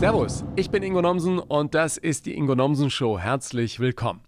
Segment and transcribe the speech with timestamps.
[0.00, 3.18] Servus, ich bin Ingo Nomsen und das ist die Ingo Nomsen Show.
[3.18, 4.22] Herzlich willkommen.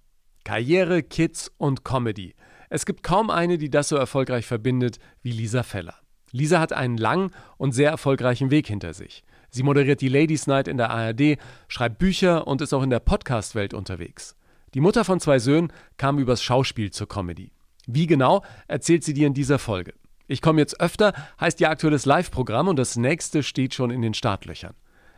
[0.44, 2.34] Karriere, Kids und Comedy.
[2.68, 5.94] Es gibt kaum eine, die das so erfolgreich verbindet wie Lisa Feller.
[6.30, 9.24] Lisa hat einen langen und sehr erfolgreichen Weg hinter sich.
[9.48, 11.38] Sie moderiert die Ladies Night in der ARD,
[11.68, 14.36] schreibt Bücher und ist auch in der Podcast-Welt unterwegs.
[14.74, 17.50] Die Mutter von zwei Söhnen kam übers Schauspiel zur Comedy.
[17.86, 19.94] Wie genau, erzählt sie dir in dieser Folge.
[20.26, 24.12] Ich komme jetzt öfter heißt ihr aktuelles Live-Programm und das nächste steht schon in den
[24.12, 24.74] Startlöchern.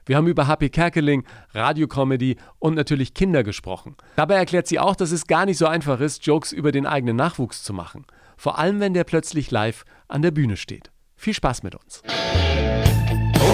[0.07, 3.97] Wir haben über Happy Kerkeling, Radiocomedy und natürlich Kinder gesprochen.
[4.17, 7.17] Dabei erklärt sie auch, dass es gar nicht so einfach ist, Jokes über den eigenen
[7.17, 8.05] Nachwuchs zu machen.
[8.37, 10.91] Vor allem, wenn der plötzlich live an der Bühne steht.
[11.17, 12.03] Viel Spaß mit uns.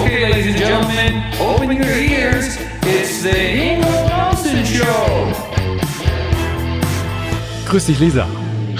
[0.03, 2.57] Okay, ladies and gentlemen, open your ears.
[2.81, 5.33] It's the Ingo Nelson Show.
[7.69, 8.27] Grüß dich, Lisa.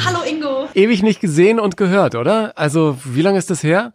[0.06, 0.68] Hallo Ingo.
[0.74, 2.52] Ewig nicht gesehen und gehört, oder?
[2.58, 3.94] Also, wie lange ist das her?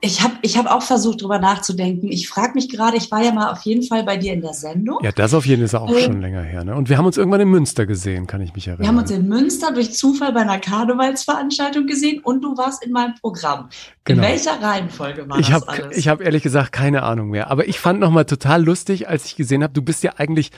[0.00, 2.08] Ich habe ich hab auch versucht, drüber nachzudenken.
[2.08, 4.54] Ich frage mich gerade, ich war ja mal auf jeden Fall bei dir in der
[4.54, 4.98] Sendung.
[5.02, 6.62] Ja, das auf jeden Fall ist auch ähm, schon länger her.
[6.62, 6.76] Ne?
[6.76, 8.82] Und wir haben uns irgendwann in Münster gesehen, kann ich mich erinnern.
[8.82, 12.92] Wir haben uns in Münster durch Zufall bei einer Karnevalsveranstaltung gesehen und du warst in
[12.92, 13.70] meinem Programm.
[14.04, 14.22] Genau.
[14.22, 15.96] In welcher Reihenfolge war ich das hab, alles?
[15.96, 17.50] Ich habe ehrlich gesagt keine Ahnung mehr.
[17.50, 20.52] Aber ich fand nochmal total lustig, als ich gesehen habe, du bist ja eigentlich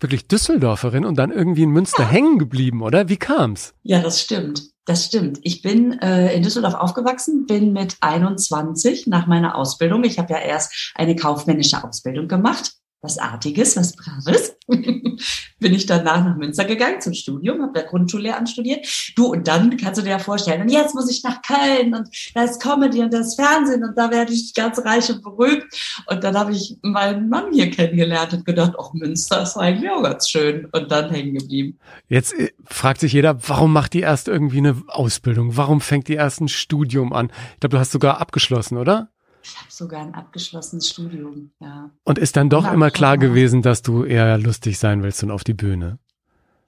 [0.00, 2.08] wirklich Düsseldorferin und dann irgendwie in Münster ja.
[2.10, 3.08] hängen geblieben, oder?
[3.08, 3.72] Wie kam's?
[3.84, 4.71] Ja, das stimmt.
[4.84, 5.38] Das stimmt.
[5.42, 10.02] Ich bin äh, in Düsseldorf aufgewachsen, bin mit 21 nach meiner Ausbildung.
[10.02, 12.72] Ich habe ja erst eine kaufmännische Ausbildung gemacht
[13.02, 14.56] was Artiges, was Braves.
[15.58, 18.86] bin ich danach nach Münster gegangen zum Studium, habe da Grundschullehramt studiert.
[19.16, 22.08] Du, und dann kannst du dir ja vorstellen, und jetzt muss ich nach Köln und
[22.34, 25.64] da ist Comedy und da ist Fernsehen und da werde ich ganz reich und berühmt.
[26.06, 30.02] Und dann habe ich meinen Mann hier kennengelernt und gedacht, auch Münster ist eigentlich auch
[30.02, 30.68] ganz schön.
[30.72, 31.78] Und dann hängen geblieben.
[32.08, 35.56] Jetzt äh, fragt sich jeder, warum macht die erst irgendwie eine Ausbildung?
[35.56, 37.30] Warum fängt die erst ein Studium an?
[37.54, 39.08] Ich glaube, du hast sogar abgeschlossen, oder?
[39.42, 41.90] Ich habe sogar ein abgeschlossenes Studium, ja.
[42.04, 45.44] Und ist dann doch immer klar gewesen, dass du eher lustig sein willst und auf
[45.44, 45.98] die Bühne?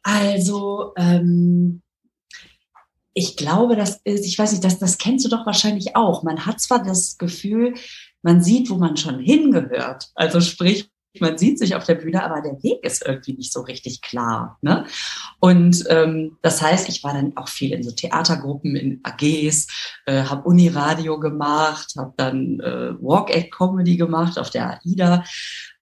[0.03, 1.83] Also, ähm,
[3.15, 6.25] ich glaube, das ist, ich weiß nicht, das, das kennst du doch wahrscheinlich auch.
[6.25, 7.75] Man hat zwar das Gefühl,
[8.23, 10.11] man sieht, wo man schon hingehört.
[10.15, 13.61] Also sprich, man sieht sich auf der Bühne, aber der Weg ist irgendwie nicht so
[13.61, 14.59] richtig klar.
[14.63, 14.87] Ne?
[15.41, 19.67] Und ähm, das heißt, ich war dann auch viel in so Theatergruppen, in AGs,
[20.07, 25.25] äh, habe Uniradio gemacht, habe dann äh, Walk-Act-Comedy gemacht auf der AIDA.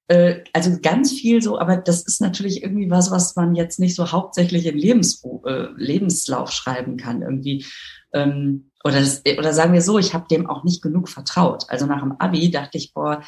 [0.08, 3.94] Äh, also ganz viel so, aber das ist natürlich irgendwie was, was man jetzt nicht
[3.94, 7.22] so hauptsächlich in Lebens, äh, Lebenslauf schreiben kann.
[7.22, 7.64] Irgendwie
[8.12, 11.64] ähm, oder, das, oder sagen wir so, ich habe dem auch nicht genug vertraut.
[11.68, 13.22] Also nach dem Abi dachte ich, boah,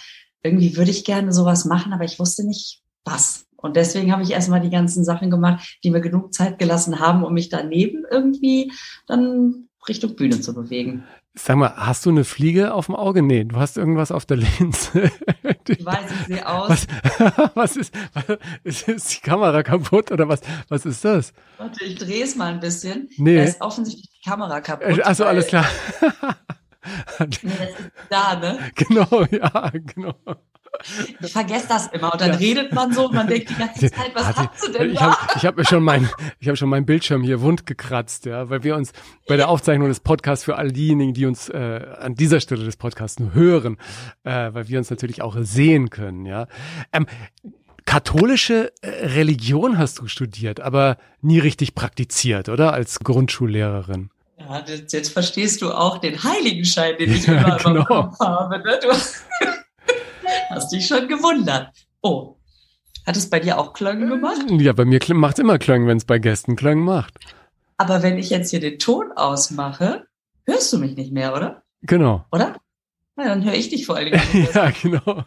[0.44, 3.46] irgendwie würde ich gerne sowas machen, aber ich wusste nicht was.
[3.56, 7.24] Und deswegen habe ich erstmal die ganzen Sachen gemacht, die mir genug Zeit gelassen haben,
[7.24, 8.70] um mich daneben irgendwie
[9.06, 11.04] dann Richtung Bühne zu bewegen.
[11.36, 13.22] Sag mal, hast du eine Fliege auf dem Auge?
[13.22, 15.10] Nee, du hast irgendwas auf der Linse.
[15.66, 16.68] Ich weiß, ich sehe aus.
[16.68, 16.86] Was,
[17.54, 17.94] was ist,
[18.64, 21.32] ist, ist die Kamera kaputt oder was, was ist das?
[21.56, 23.08] Warte, ich drehe es mal ein bisschen.
[23.16, 23.36] Nee.
[23.36, 25.00] Da ist offensichtlich die Kamera kaputt.
[25.00, 25.64] Also alles klar.
[27.18, 28.58] nee, das ist da, ne?
[28.74, 30.14] Genau, ja, genau.
[31.20, 32.36] Ich vergesse das immer und dann ja.
[32.36, 35.12] redet man so und man denkt die ganze Zeit, was hast du denn ich da?
[35.12, 36.08] Hab, ich habe mir schon mein,
[36.40, 38.92] ich habe schon meinen Bildschirm hier wund gekratzt, ja, weil wir uns
[39.26, 42.76] bei der Aufzeichnung des Podcasts für all diejenigen, die uns äh, an dieser Stelle des
[42.76, 43.78] Podcasts nur hören,
[44.24, 46.48] äh, weil wir uns natürlich auch sehen können, ja.
[46.92, 47.06] Ähm,
[47.86, 52.72] katholische äh, Religion hast du studiert, aber nie richtig praktiziert, oder?
[52.72, 54.10] Als Grundschullehrerin.
[54.48, 57.80] Ja, jetzt verstehst du auch den Heiligenschein, den ich immer genau.
[57.80, 58.58] im Kopf habe.
[58.58, 58.78] Ne?
[58.82, 58.88] Du
[60.50, 61.70] hast dich schon gewundert.
[62.02, 62.36] Oh,
[63.06, 64.42] hat es bei dir auch Klöng gemacht?
[64.48, 67.14] Ja, bei mir macht es immer Klöng, wenn es bei Gästen Klöng macht.
[67.76, 70.06] Aber wenn ich jetzt hier den Ton ausmache,
[70.46, 71.62] hörst du mich nicht mehr, oder?
[71.82, 72.24] Genau.
[72.32, 72.56] Oder?
[73.16, 74.48] Na, dann höre ich dich vor allen Dingen.
[74.54, 75.24] ja, genau.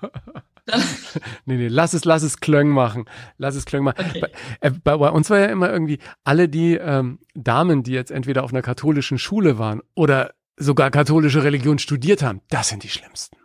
[1.45, 3.05] nee, nee, lass es, lass es Klöng machen.
[3.37, 4.05] Lass es Klöng machen.
[4.09, 4.21] Okay.
[4.21, 8.11] Bei, äh, bei, bei, uns war ja immer irgendwie alle die ähm, Damen, die jetzt
[8.11, 12.89] entweder auf einer katholischen Schule waren oder sogar katholische Religion studiert haben, das sind die
[12.89, 13.37] schlimmsten.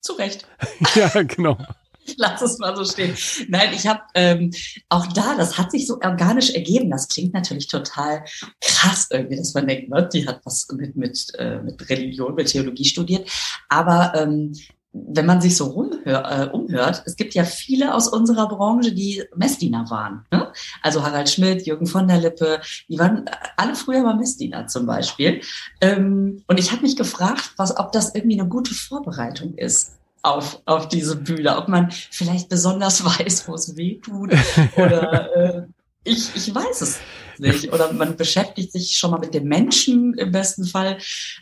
[0.00, 0.48] Zu Recht.
[0.94, 1.58] ja, genau.
[2.16, 3.16] Ich lasse es mal so stehen.
[3.48, 4.50] Nein, ich habe ähm,
[4.88, 6.90] auch da, das hat sich so organisch ergeben.
[6.90, 8.24] Das klingt natürlich total
[8.60, 12.48] krass irgendwie, dass man denkt, ne, die hat was mit, mit, äh, mit Religion, mit
[12.48, 13.28] Theologie studiert.
[13.68, 14.52] Aber ähm,
[14.92, 19.22] wenn man sich so rumhör, äh, umhört, es gibt ja viele aus unserer Branche, die
[19.34, 20.24] Messdiener waren.
[20.32, 20.50] Ne?
[20.82, 25.42] Also Harald Schmidt, Jürgen von der Lippe, die waren alle früher mal Messdiener zum Beispiel.
[25.80, 29.95] Ähm, und ich habe mich gefragt, was, ob das irgendwie eine gute Vorbereitung ist
[30.26, 34.32] auf, auf diese Bühne, ob man vielleicht besonders weiß, wo es weh tut
[34.76, 35.66] oder äh,
[36.04, 36.98] Ich, ich weiß es
[37.38, 37.72] nicht.
[37.72, 40.98] Oder man beschäftigt sich schon mal mit dem Menschen im besten Fall.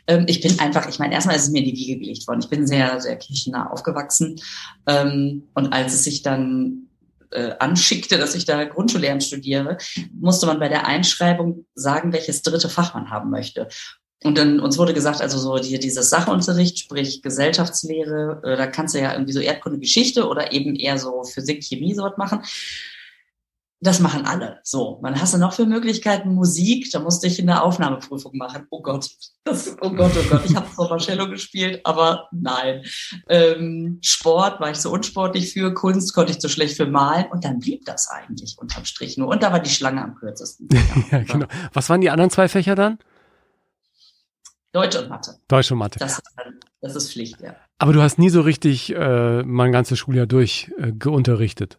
[0.07, 2.41] Ähm, ich bin einfach, ich meine, erstmal ist es mir in die Wiege gelegt worden.
[2.41, 4.41] Ich bin sehr, sehr kirchennah aufgewachsen.
[4.87, 6.89] Ähm, und als es sich dann
[7.31, 9.79] äh, anschickte, dass ich da Grundschullehramt studiere,
[10.13, 13.69] musste man bei der Einschreibung sagen, welches dritte Fach man haben möchte.
[14.23, 18.95] Und dann uns wurde gesagt, also so die, dieses Sachunterricht, sprich Gesellschaftslehre, äh, da kannst
[18.95, 22.43] du ja irgendwie so Erdkunde, Geschichte oder eben eher so Physik, Chemie so was machen.
[23.85, 24.61] Das machen alle.
[24.63, 26.91] So, man hast du noch für Möglichkeiten Musik.
[26.91, 28.67] Da musste ich in der Aufnahmeprüfung machen.
[28.71, 29.11] Oh Gott,
[29.45, 30.41] das, oh Gott, oh Gott.
[30.47, 32.83] Ich habe zwar Cello gespielt, aber nein.
[33.29, 35.75] Ähm, Sport war ich so unsportlich für.
[35.75, 37.27] Kunst konnte ich zu schlecht für malen.
[37.31, 39.29] Und dann blieb das eigentlich unterm Strich nur.
[39.29, 40.67] Und da war die Schlange am kürzesten.
[41.11, 41.47] ja, genau.
[41.75, 42.99] Was waren die anderen zwei Fächer dann?
[44.75, 45.37] Deutsch und Mathe.
[45.47, 46.01] Deutsch und Mathe.
[46.01, 46.23] Das ist,
[46.81, 47.55] das ist Pflicht, ja.
[47.79, 51.79] Aber du hast nie so richtig äh, mein ganzes Schuljahr durch äh, geunterrichtet.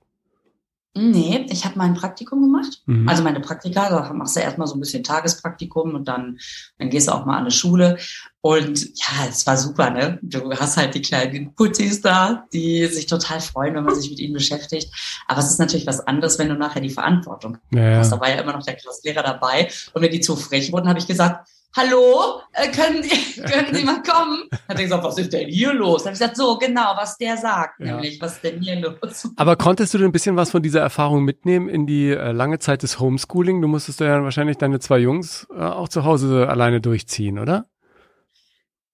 [0.98, 2.82] Nee, ich habe mein Praktikum gemacht.
[2.86, 3.10] Mhm.
[3.10, 6.38] Also meine Praktika, da machst du erstmal so ein bisschen Tagespraktikum und dann,
[6.80, 7.98] dann gehst du auch mal an eine Schule.
[8.40, 10.18] Und ja, es war super, ne?
[10.22, 14.20] Du hast halt die kleinen Putzis da, die sich total freuen, wenn man sich mit
[14.20, 14.90] ihnen beschäftigt.
[15.28, 18.14] Aber es ist natürlich was anderes, wenn du nachher die Verantwortung ja, hast.
[18.14, 19.70] Da war ja immer noch der Klassenlehrer dabei.
[19.92, 23.84] Und wenn die zu frech wurden, habe ich gesagt, hallo, äh, können, Sie, können Sie
[23.84, 24.44] mal kommen?
[24.68, 26.04] Hat er gesagt, was ist denn hier los?
[26.04, 27.88] Dann habe ich gesagt, so genau, was der sagt, ja.
[27.88, 29.30] nämlich, was ist denn hier los?
[29.36, 32.60] Aber konntest du denn ein bisschen was von dieser Erfahrung mitnehmen in die äh, lange
[32.60, 33.62] Zeit des Homeschooling?
[33.62, 37.68] Du musstest ja wahrscheinlich deine zwei Jungs äh, auch zu Hause alleine durchziehen, oder?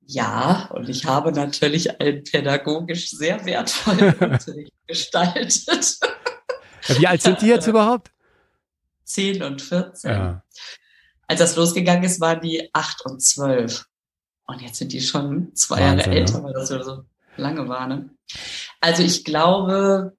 [0.03, 5.99] Ja, und ich habe natürlich einen pädagogisch sehr wertvollen Unterricht gestaltet.
[6.87, 8.11] Wie alt sind die jetzt überhaupt?
[9.05, 10.11] Zehn und 14.
[10.11, 10.43] Ja
[11.31, 13.85] als das losgegangen ist, waren die acht und zwölf.
[14.47, 16.43] Und jetzt sind die schon zwei Wahnsinn, Jahre älter, ja.
[16.43, 17.03] weil das so
[17.37, 17.87] lange war.
[17.87, 18.09] Ne?
[18.81, 20.17] Also ich glaube,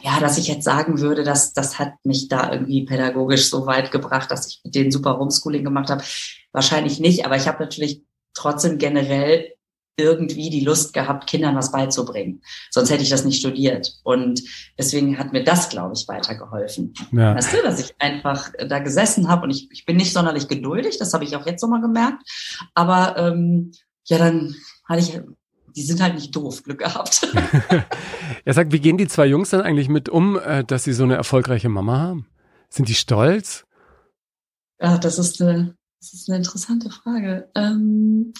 [0.00, 3.92] ja, dass ich jetzt sagen würde, dass das hat mich da irgendwie pädagogisch so weit
[3.92, 6.02] gebracht, dass ich mit denen super Homeschooling gemacht habe.
[6.52, 8.02] Wahrscheinlich nicht, aber ich habe natürlich
[8.32, 9.53] trotzdem generell
[9.96, 12.42] irgendwie die Lust gehabt, Kindern was beizubringen.
[12.70, 14.00] Sonst hätte ich das nicht studiert.
[14.02, 14.42] Und
[14.76, 16.94] deswegen hat mir das, glaube ich, weitergeholfen.
[17.12, 17.34] Ja.
[17.34, 20.98] Weißt du, dass ich einfach da gesessen habe und ich, ich bin nicht sonderlich geduldig,
[20.98, 22.22] das habe ich auch jetzt nochmal gemerkt.
[22.74, 23.72] Aber ähm,
[24.06, 25.20] ja, dann hatte ich,
[25.76, 27.28] die sind halt nicht doof, Glück gehabt.
[28.44, 31.04] er sagt, wie gehen die zwei Jungs dann eigentlich mit um, äh, dass sie so
[31.04, 32.26] eine erfolgreiche Mama haben?
[32.68, 33.64] Sind die stolz?
[34.80, 37.48] Ja, das ist eine, das ist eine interessante Frage.
[37.54, 38.34] Ähm,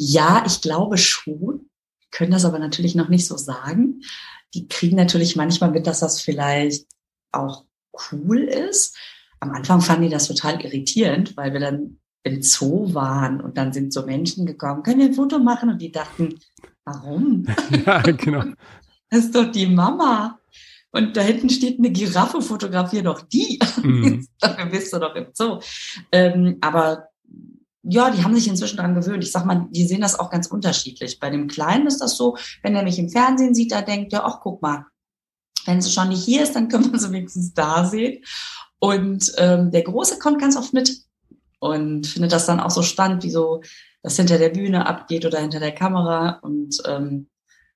[0.00, 1.68] ja, ich glaube schon,
[2.12, 4.02] können das aber natürlich noch nicht so sagen.
[4.54, 6.86] Die kriegen natürlich manchmal mit, dass das vielleicht
[7.32, 7.64] auch
[8.12, 8.96] cool ist.
[9.40, 13.72] Am Anfang fanden die das total irritierend, weil wir dann im Zoo waren und dann
[13.72, 15.68] sind so Menschen gekommen, können wir ein Foto machen?
[15.68, 16.38] Und die dachten,
[16.84, 17.44] warum?
[17.86, 18.44] Ja, genau.
[19.10, 20.38] Das ist doch die Mama.
[20.90, 23.58] Und da hinten steht eine Giraffe, fotografier doch die.
[23.82, 24.28] Mhm.
[24.40, 25.60] Dafür bist du doch im Zoo.
[26.12, 27.07] Ähm, aber
[27.82, 29.22] ja, die haben sich inzwischen daran gewöhnt.
[29.22, 31.20] Ich sag mal, die sehen das auch ganz unterschiedlich.
[31.20, 34.24] Bei dem Kleinen ist das so, wenn er mich im Fernsehen sieht, da denkt er,
[34.24, 34.84] ach, guck mal,
[35.66, 38.24] wenn sie schon nicht hier ist, dann können wir sie wenigstens da sehen.
[38.78, 40.96] Und ähm, der Große kommt ganz oft mit
[41.60, 43.62] und findet das dann auch so spannend, wie so
[44.02, 47.28] das hinter der Bühne abgeht oder hinter der Kamera und ähm,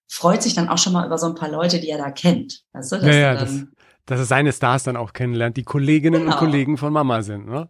[0.08, 2.62] freut sich dann auch schon mal über so ein paar Leute, die er da kennt.
[2.72, 3.64] Weißt du, dass, ja, ja, das,
[4.06, 6.32] dass er seine Stars dann auch kennenlernt, die Kolleginnen genau.
[6.32, 7.46] und Kollegen von Mama sind.
[7.46, 7.68] Ne?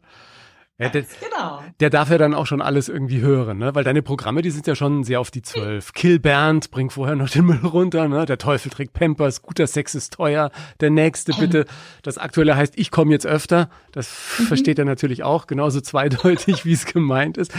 [0.83, 1.63] Ja, der, genau.
[1.81, 3.75] der darf ja dann auch schon alles irgendwie hören, ne?
[3.75, 5.93] Weil deine Programme, die sind ja schon sehr auf die Zwölf.
[5.93, 8.27] Kill Bernd, bring vorher noch den Müll runter, ne?
[8.27, 10.51] Der Teufel trägt Pampers, guter Sex ist teuer.
[10.81, 11.67] Der nächste bitte.
[12.03, 13.71] Das aktuelle heißt, ich komme jetzt öfter.
[13.93, 14.45] Das mhm.
[14.45, 17.53] versteht er natürlich auch, genauso zweideutig, wie es gemeint ist.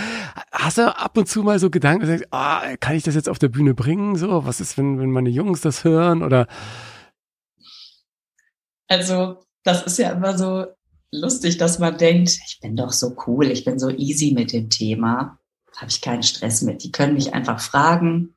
[0.52, 3.40] Hast du ab und zu mal so Gedanken, sagst, ah, kann ich das jetzt auf
[3.40, 4.16] der Bühne bringen?
[4.16, 6.24] So, was ist, wenn, wenn meine Jungs das hören?
[6.24, 6.48] Oder?
[8.88, 10.66] Also, das ist ja immer so,
[11.14, 14.70] lustig, dass man denkt, ich bin doch so cool, ich bin so easy mit dem
[14.70, 15.38] Thema,
[15.78, 16.84] habe ich keinen Stress mit.
[16.84, 18.36] Die können mich einfach fragen.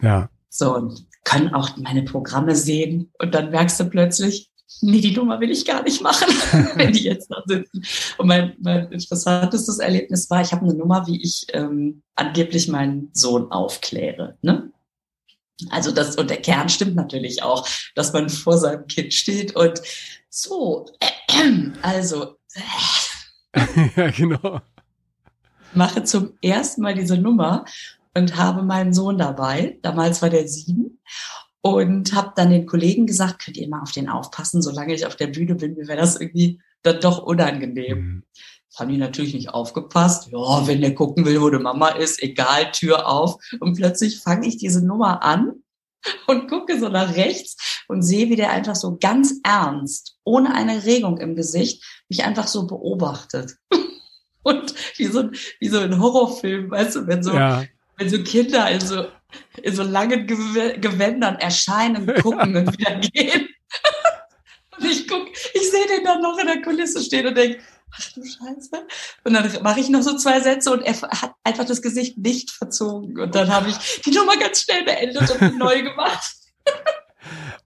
[0.00, 0.30] Ja.
[0.48, 3.12] So, und können auch meine Programme sehen.
[3.18, 4.50] Und dann merkst du plötzlich,
[4.80, 6.28] nee, die Nummer will ich gar nicht machen,
[6.76, 7.84] wenn die jetzt noch sitzen.
[8.16, 13.10] Und mein, mein interessantestes Erlebnis war, ich habe eine Nummer, wie ich ähm, angeblich meinen
[13.12, 14.38] Sohn aufkläre.
[14.42, 14.72] Ne?
[15.70, 19.82] Also das, und der Kern stimmt natürlich auch, dass man vor seinem Kind steht und
[20.28, 22.36] so, äh, also.
[23.52, 24.60] Äh, ja, genau.
[25.74, 27.64] Mache zum ersten Mal diese Nummer
[28.14, 29.78] und habe meinen Sohn dabei.
[29.82, 31.00] Damals war der sieben.
[31.60, 35.16] Und habe dann den Kollegen gesagt, könnt ihr mal auf den aufpassen, solange ich auf
[35.16, 37.98] der Bühne bin, mir wäre das irgendwie dann doch unangenehm.
[37.98, 38.24] Mhm.
[38.70, 40.28] Das haben die natürlich nicht aufgepasst.
[40.30, 43.38] Ja, wenn der gucken will, wo die Mama ist, egal, Tür auf.
[43.60, 45.62] Und plötzlich fange ich diese Nummer an
[46.26, 50.84] und gucke so nach rechts und sehe, wie der einfach so ganz ernst, ohne eine
[50.84, 53.56] Regung im Gesicht, mich einfach so beobachtet.
[54.44, 57.64] Und wie so, wie so ein Horrorfilm, weißt du, wenn so, ja.
[57.98, 59.06] wenn so Kinder in so,
[59.62, 63.48] in so langen Gewändern erscheinen, gucken und wieder gehen.
[64.78, 67.60] Und ich guck, ich sehe den dann noch in der Kulisse stehen und denke,
[67.92, 68.86] ach du Scheiße.
[69.24, 72.50] Und dann mache ich noch so zwei Sätze und er hat einfach das Gesicht nicht
[72.50, 73.18] verzogen.
[73.18, 76.34] Und dann habe ich die Nummer ganz schnell beendet und neu gemacht.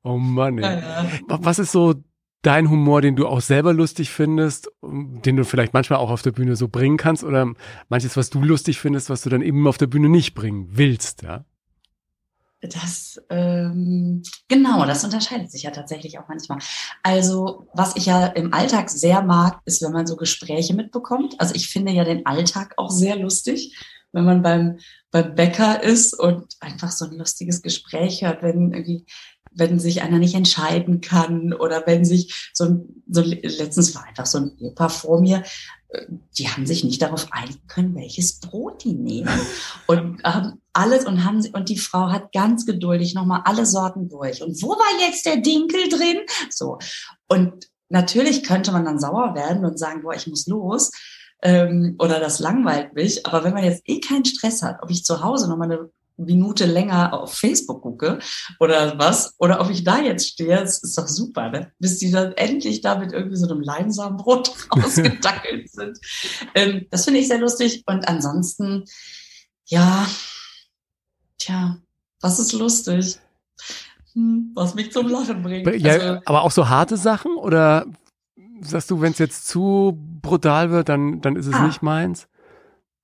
[0.03, 0.59] Oh Mann.
[0.59, 0.81] Ey.
[0.81, 1.07] Ja, ja.
[1.29, 1.95] Was ist so
[2.43, 6.33] dein Humor, den du auch selber lustig findest, den du vielleicht manchmal auch auf der
[6.33, 7.53] Bühne so bringen kannst oder
[7.89, 11.23] manches, was du lustig findest, was du dann eben auf der Bühne nicht bringen willst,
[11.23, 11.45] ja?
[12.63, 16.59] Das, ähm, genau, das unterscheidet sich ja tatsächlich auch manchmal.
[17.03, 21.35] Also, was ich ja im Alltag sehr mag, ist, wenn man so Gespräche mitbekommt.
[21.41, 23.77] Also, ich finde ja den Alltag auch sehr lustig,
[24.13, 24.79] wenn man beim,
[25.11, 29.07] beim Bäcker ist und einfach so ein lustiges Gespräch hört, wenn irgendwie
[29.55, 34.27] wenn sich einer nicht entscheiden kann oder wenn sich so ein, so letztens war einfach
[34.27, 35.43] so ein Ehepaar vor mir,
[35.89, 36.07] äh,
[36.39, 39.29] die haben sich nicht darauf einigen können, welches Brot die nehmen
[39.87, 44.09] und haben alles und haben sie, und die Frau hat ganz geduldig nochmal alle Sorten
[44.09, 46.19] durch und wo war jetzt der Dinkel drin?
[46.51, 46.79] So
[47.29, 50.91] und natürlich könnte man dann sauer werden und sagen, boah, ich muss los
[51.43, 53.27] ähm, oder das langweilt mich.
[53.27, 56.67] Aber wenn man jetzt eh keinen Stress hat, ob ich zu Hause nochmal eine Minute
[56.67, 58.19] länger auf Facebook gucke
[58.61, 61.73] oder was, oder ob ich da jetzt stehe, das ist doch super, ne?
[61.79, 65.99] bis die dann endlich da mit irgendwie so einem Leinsamenbrot ausgedackelt sind.
[66.55, 67.83] Ähm, das finde ich sehr lustig.
[67.87, 68.85] Und ansonsten,
[69.67, 70.07] ja,
[71.43, 71.79] tja,
[72.21, 73.19] was ist lustig?
[74.15, 75.67] Hm, was mich zum Lachen bringt.
[75.81, 77.87] Ja, also, aber auch so harte Sachen oder
[78.61, 82.29] sagst du, wenn es jetzt zu brutal wird, dann, dann ist es ah, nicht meins?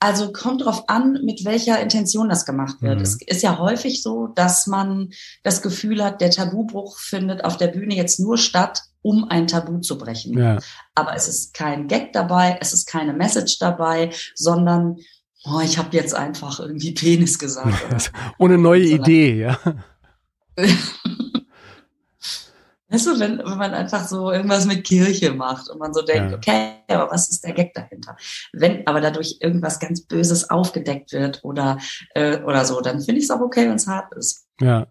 [0.00, 2.98] Also kommt drauf an, mit welcher Intention das gemacht wird.
[2.98, 3.02] Mhm.
[3.02, 5.10] Es ist ja häufig so, dass man
[5.42, 9.80] das Gefühl hat, der Tabubruch findet auf der Bühne jetzt nur statt, um ein Tabu
[9.80, 10.38] zu brechen.
[10.38, 10.58] Ja.
[10.94, 14.98] Aber es ist kein Gag dabei, es ist keine Message dabei, sondern
[15.50, 18.12] oh, ich habe jetzt einfach irgendwie Penis gesagt.
[18.38, 19.58] Ohne neue Idee, ja.
[22.90, 26.30] Weißt du, wenn, wenn man einfach so irgendwas mit Kirche macht und man so denkt,
[26.30, 26.36] ja.
[26.38, 28.16] okay, aber was ist der Gag dahinter?
[28.54, 31.78] Wenn aber dadurch irgendwas ganz Böses aufgedeckt wird oder,
[32.14, 34.46] äh, oder so, dann finde ich es auch okay, wenn es hart ist.
[34.60, 34.86] Ja.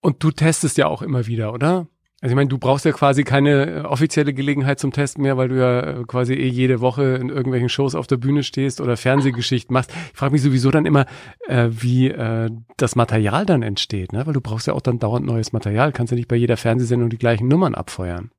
[0.00, 1.88] Und du testest ja auch immer wieder, oder?
[2.22, 5.48] Also ich meine, du brauchst ja quasi keine äh, offizielle Gelegenheit zum Testen mehr, weil
[5.48, 8.98] du ja äh, quasi eh jede Woche in irgendwelchen Shows auf der Bühne stehst oder
[8.98, 9.90] Fernsehgeschichten machst.
[10.12, 11.06] Ich frage mich sowieso dann immer,
[11.48, 14.26] äh, wie äh, das Material dann entsteht, ne?
[14.26, 15.92] Weil du brauchst ja auch dann dauernd neues Material.
[15.92, 18.30] Kannst ja nicht bei jeder Fernsehsendung die gleichen Nummern abfeuern.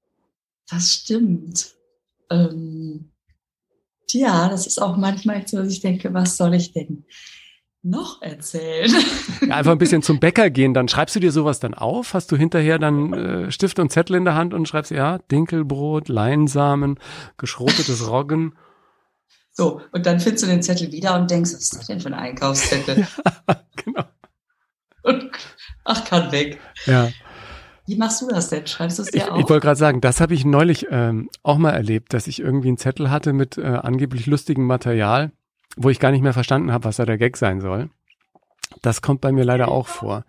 [0.69, 1.73] Das stimmt.
[2.29, 3.09] Ähm,
[4.11, 7.05] ja, das ist auch manchmal so, dass ich denke, was soll ich denn?
[7.83, 8.91] Noch erzählen?
[9.41, 12.13] Ja, einfach ein bisschen zum Bäcker gehen, dann schreibst du dir sowas dann auf?
[12.13, 16.09] Hast du hinterher dann äh, Stift und Zettel in der Hand und schreibst, ja, Dinkelbrot,
[16.09, 16.99] Leinsamen,
[17.37, 18.55] geschrotetes Roggen.
[19.51, 22.09] So, und dann findest du den Zettel wieder und denkst, was ist das denn für
[22.09, 23.07] ein Einkaufszettel?
[23.47, 24.03] ja, genau.
[25.01, 25.31] Und
[25.83, 26.59] ach, kann weg.
[26.85, 27.09] Ja.
[27.87, 28.67] Wie machst du das denn?
[28.67, 29.39] Schreibst du es dir ich, auf?
[29.39, 32.67] Ich wollte gerade sagen, das habe ich neulich ähm, auch mal erlebt, dass ich irgendwie
[32.67, 35.31] einen Zettel hatte mit äh, angeblich lustigem Material
[35.77, 37.89] wo ich gar nicht mehr verstanden habe, was da der Gag sein soll.
[38.81, 40.25] Das kommt bei mir leider auch vor.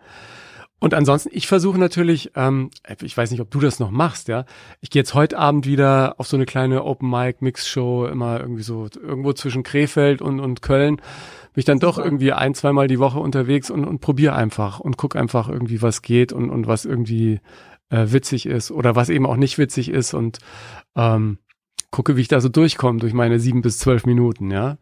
[0.83, 2.71] Und ansonsten, ich versuche natürlich, ähm,
[3.03, 4.45] ich weiß nicht, ob du das noch machst, ja.
[4.81, 8.41] Ich gehe jetzt heute Abend wieder auf so eine kleine Open Mic Mix Show, immer
[8.41, 10.97] irgendwie so irgendwo zwischen Krefeld und, und Köln.
[10.97, 14.97] Bin ich dann doch irgendwie ein, zweimal die Woche unterwegs und, und probiere einfach und
[14.97, 17.41] guck einfach irgendwie, was geht und, und was irgendwie
[17.91, 20.41] äh, witzig ist oder was eben auch nicht witzig ist und
[20.97, 21.39] ähm,
[21.93, 24.79] gucke, wie ich da so durchkomme durch meine sieben bis zwölf Minuten, ja.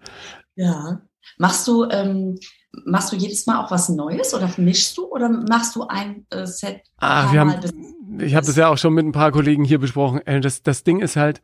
[0.57, 1.03] Ja.
[1.39, 2.39] Machst du, ähm,
[2.85, 6.47] machst du jedes Mal auch was Neues oder mischst du oder machst du ein äh,
[6.47, 6.83] Set?
[6.99, 10.21] Ah, wir haben, ich habe das ja auch schon mit ein paar Kollegen hier besprochen.
[10.27, 11.43] Äh, das, das Ding ist halt,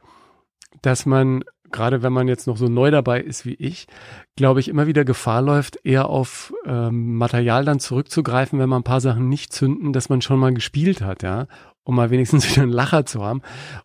[0.82, 1.44] dass man,
[1.76, 3.86] gerade wenn man jetzt noch so neu dabei ist wie ich,
[4.34, 8.84] glaube ich, immer wieder Gefahr läuft, eher auf ähm, Material dann zurückzugreifen, wenn man ein
[8.84, 11.46] paar Sachen nicht zünden, dass man schon mal gespielt hat, ja
[11.86, 13.40] um mal wenigstens wieder einen Lacher zu haben.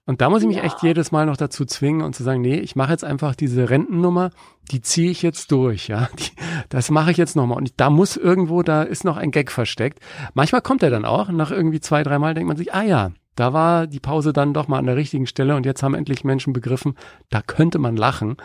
[0.05, 0.63] Und da muss ich mich ja.
[0.63, 3.69] echt jedes Mal noch dazu zwingen und zu sagen, nee, ich mache jetzt einfach diese
[3.69, 4.31] Rentennummer,
[4.71, 6.09] die ziehe ich jetzt durch, ja.
[6.19, 6.31] Die,
[6.69, 7.57] das mache ich jetzt nochmal.
[7.57, 9.99] Und da muss irgendwo, da ist noch ein Gag versteckt.
[10.33, 13.53] Manchmal kommt er dann auch, nach irgendwie zwei, dreimal denkt man sich, ah ja, da
[13.53, 16.53] war die Pause dann doch mal an der richtigen Stelle und jetzt haben endlich Menschen
[16.53, 16.95] begriffen,
[17.29, 18.37] da könnte man lachen.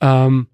[0.00, 0.48] Ähm,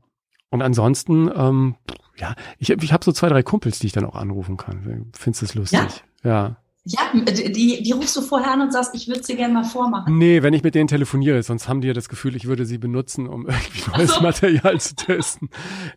[0.51, 1.77] und ansonsten, ähm,
[2.17, 5.11] ja, ich, ich habe so zwei, drei Kumpels, die ich dann auch anrufen kann.
[5.17, 6.05] Findest du es lustig?
[6.23, 6.31] Ja.
[6.31, 6.57] ja.
[6.87, 10.19] Ja, die, die rufst du vorher an und sagst, ich würde sie gerne mal vormachen.
[10.19, 12.77] Nee, wenn ich mit denen telefoniere, sonst haben die ja das Gefühl, ich würde sie
[12.77, 14.21] benutzen, um irgendwie neues so.
[14.21, 15.49] Material zu testen.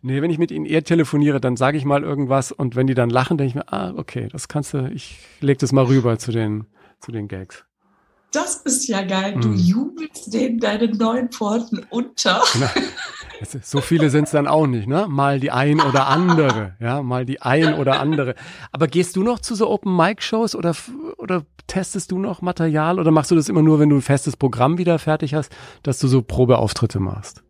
[0.01, 2.93] Nee, wenn ich mit ihnen eher telefoniere, dann sage ich mal irgendwas und wenn die
[2.93, 6.17] dann lachen, denke ich mir, ah, okay, das kannst du, ich leg das mal rüber
[6.19, 6.67] zu den,
[6.99, 7.65] zu den Gags.
[8.31, 9.35] Das ist ja geil.
[9.39, 9.55] Du hm.
[9.55, 12.41] jubelst denen deine neuen Pforten unter.
[12.53, 12.67] Genau.
[13.61, 15.05] So viele sind es dann auch nicht, ne?
[15.07, 18.33] Mal die ein oder andere, ja, mal die ein oder andere.
[18.71, 20.75] Aber gehst du noch zu so Open Mic Shows oder
[21.17, 24.37] oder testest du noch Material oder machst du das immer nur, wenn du ein festes
[24.37, 27.43] Programm wieder fertig hast, dass du so Probeauftritte machst?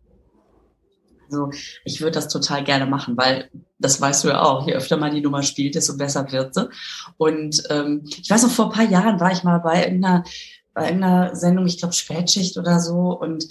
[1.29, 1.51] Also
[1.84, 5.13] ich würde das total gerne machen, weil das weißt du ja auch, je öfter man
[5.13, 6.69] die Nummer spielt, desto besser wird sie.
[7.17, 10.24] Und ähm, ich weiß noch, vor ein paar Jahren war ich mal bei irgendeiner,
[10.74, 13.48] bei irgendeiner Sendung, ich glaube Spätschicht oder so, und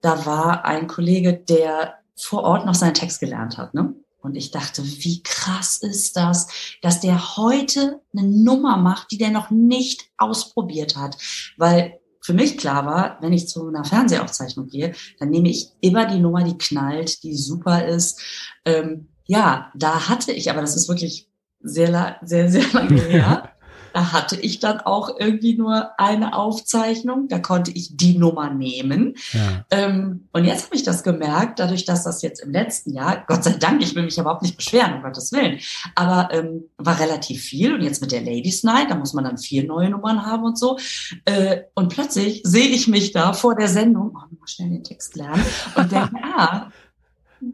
[0.00, 3.74] da war ein Kollege, der vor Ort noch seinen Text gelernt hat.
[3.74, 3.94] Ne?
[4.22, 6.48] Und ich dachte, wie krass ist das,
[6.82, 11.16] dass der heute eine Nummer macht, die der noch nicht ausprobiert hat.
[11.56, 16.06] Weil für mich klar war, wenn ich zu einer Fernsehaufzeichnung gehe, dann nehme ich immer
[16.06, 18.20] die Nummer, die knallt, die super ist.
[18.64, 21.28] Ähm, ja, da hatte ich, aber das ist wirklich
[21.60, 23.49] sehr, sehr, sehr lange her.
[23.92, 27.28] Da hatte ich dann auch irgendwie nur eine Aufzeichnung.
[27.28, 29.14] Da konnte ich die Nummer nehmen.
[29.32, 29.64] Ja.
[29.70, 33.44] Ähm, und jetzt habe ich das gemerkt, dadurch, dass das jetzt im letzten Jahr, Gott
[33.44, 35.58] sei Dank, ich will mich überhaupt nicht beschweren, um Gottes Willen,
[35.94, 37.74] aber ähm, war relativ viel.
[37.74, 40.58] Und jetzt mit der Ladies Night, da muss man dann vier neue Nummern haben und
[40.58, 40.78] so.
[41.24, 45.16] Äh, und plötzlich sehe ich mich da vor der Sendung, oh, mal schnell den Text
[45.16, 45.44] lernen
[45.74, 46.70] und denke, ah,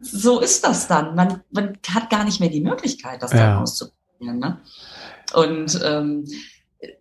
[0.01, 1.15] so ist das dann.
[1.15, 3.37] Man, man hat gar nicht mehr die Möglichkeit, das ja.
[3.37, 4.39] dann auszuprobieren.
[4.39, 4.57] Ne?
[5.33, 6.25] Und ähm,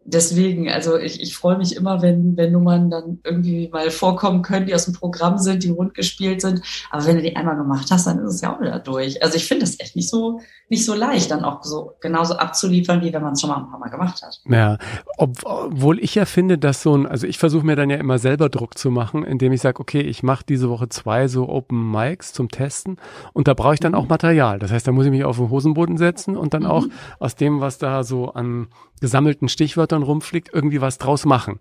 [0.04, 4.66] deswegen, also ich, ich freue mich immer, wenn, wenn Nummern dann irgendwie mal vorkommen können,
[4.66, 6.62] die aus dem Programm sind, die rund gespielt sind.
[6.90, 9.22] Aber wenn du die einmal gemacht hast, dann ist es ja auch wieder durch.
[9.22, 13.02] Also ich finde das echt nicht so, nicht so leicht, dann auch so genauso abzuliefern,
[13.02, 14.40] wie wenn man es schon mal ein paar Mal gemacht hat.
[14.46, 14.78] Ja,
[15.18, 18.48] obwohl ich ja finde, dass so ein, also ich versuche mir dann ja immer selber
[18.48, 22.32] Druck zu machen, indem ich sage, okay, ich mache diese Woche zwei so Open Mics
[22.32, 22.96] zum Testen
[23.32, 24.08] und da brauche ich dann auch mhm.
[24.08, 24.58] Material.
[24.58, 26.70] Das heißt, da muss ich mich auf den Hosenboden setzen und dann mhm.
[26.70, 26.86] auch
[27.18, 28.68] aus dem, was da so an
[29.00, 31.58] gesammelten Stichwörtern rumfliegt, irgendwie was draus machen.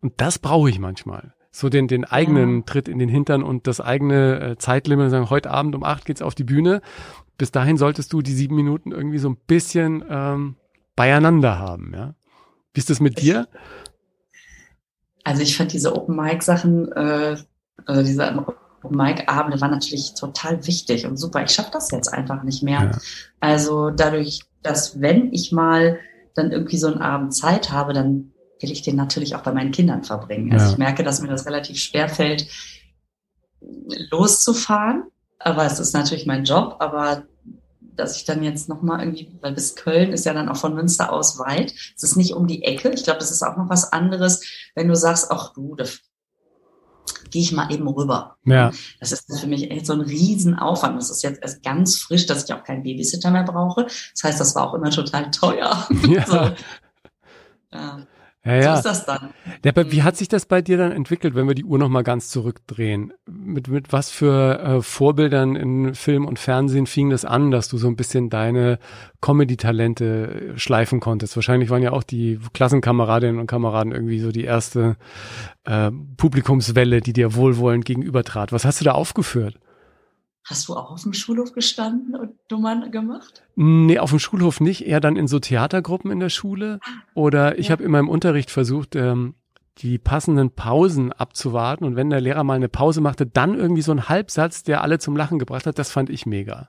[0.00, 1.34] Und das brauche ich manchmal.
[1.50, 2.62] So den, den eigenen ja.
[2.64, 6.22] Tritt in den Hintern und das eigene äh, Zeitlimit, sagen, heute Abend um acht geht's
[6.22, 6.80] auf die Bühne.
[7.36, 10.56] Bis dahin solltest du die sieben Minuten irgendwie so ein bisschen ähm,
[10.96, 12.14] beieinander haben, ja.
[12.72, 13.48] Wie ist das mit dir?
[15.24, 17.36] Also ich fand diese Open Mic Sachen, äh,
[17.84, 18.34] also diese
[18.82, 21.42] Open Mic Abende waren natürlich total wichtig und super.
[21.42, 22.80] Ich schaffe das jetzt einfach nicht mehr.
[22.80, 22.90] Ja.
[23.40, 25.98] Also dadurch, dass wenn ich mal
[26.34, 29.72] dann irgendwie so einen Abend Zeit habe, dann will ich den natürlich auch bei meinen
[29.72, 30.52] Kindern verbringen.
[30.52, 30.72] Also ja.
[30.72, 32.46] ich merke, dass mir das relativ schwer fällt,
[34.10, 35.04] loszufahren.
[35.38, 37.24] Aber es ist natürlich mein Job, aber
[37.80, 41.12] dass ich dann jetzt nochmal irgendwie, weil bis Köln ist ja dann auch von Münster
[41.12, 41.74] aus weit.
[41.96, 42.90] Es ist nicht um die Ecke.
[42.90, 44.42] Ich glaube, das ist auch noch was anderes,
[44.74, 46.00] wenn du sagst, ach du, das
[47.32, 48.36] gehe ich mal eben rüber.
[48.44, 48.70] Ja.
[49.00, 50.96] Das ist für mich echt so ein Riesenaufwand.
[50.96, 53.84] Das ist jetzt erst ganz frisch, dass ich auch keinen Babysitter mehr brauche.
[53.84, 55.88] Das heißt, das war auch immer total teuer.
[56.08, 56.26] Ja.
[56.26, 56.36] so.
[57.72, 58.06] ja.
[58.44, 58.72] Ja, ja.
[58.72, 59.30] So ist das dann.
[59.64, 60.04] Ja, aber wie mhm.
[60.04, 63.12] hat sich das bei dir dann entwickelt, wenn wir die Uhr nochmal ganz zurückdrehen?
[63.26, 67.78] Mit, mit was für äh, Vorbildern in Film und Fernsehen fing das an, dass du
[67.78, 68.80] so ein bisschen deine
[69.20, 71.36] Comedy-Talente schleifen konntest?
[71.36, 74.96] Wahrscheinlich waren ja auch die Klassenkameradinnen und Kameraden irgendwie so die erste
[75.64, 78.50] äh, Publikumswelle, die dir wohlwollend gegenübertrat.
[78.50, 79.58] Was hast du da aufgeführt?
[80.44, 83.44] Hast du auch auf dem Schulhof gestanden und Nummern gemacht?
[83.54, 86.80] Nee, auf dem Schulhof nicht, eher dann in so Theatergruppen in der Schule.
[87.14, 87.72] Oder ich ja.
[87.72, 89.34] habe in meinem Unterricht versucht, ähm,
[89.78, 91.84] die passenden Pausen abzuwarten.
[91.84, 94.98] Und wenn der Lehrer mal eine Pause machte, dann irgendwie so ein Halbsatz, der alle
[94.98, 96.68] zum Lachen gebracht hat, das fand ich mega.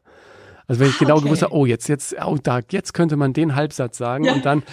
[0.68, 1.26] Also wenn ich genau okay.
[1.26, 4.34] gewusst habe, oh, jetzt, jetzt, oh, da, jetzt könnte man den Halbsatz sagen ja.
[4.34, 4.64] und dann,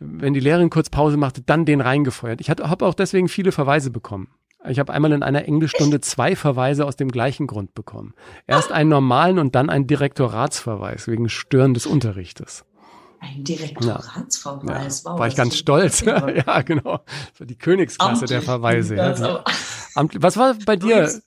[0.00, 2.40] wenn die Lehrerin kurz Pause machte, dann den reingefeuert.
[2.40, 4.28] Ich habe auch deswegen viele Verweise bekommen.
[4.68, 8.14] Ich habe einmal in einer Englischstunde zwei Verweise aus dem gleichen Grund bekommen.
[8.46, 12.64] Erst einen normalen und dann einen Direktoratsverweis wegen Stören des Unterrichtes.
[13.20, 15.18] Ein Direktoratsverweis, ja, wow.
[15.18, 16.00] War ich ganz stolz.
[16.00, 17.00] ja, genau.
[17.32, 18.96] Das war die Königsklasse Amtlich der Verweise.
[18.96, 19.44] Ja.
[19.94, 21.02] Was war bei dir?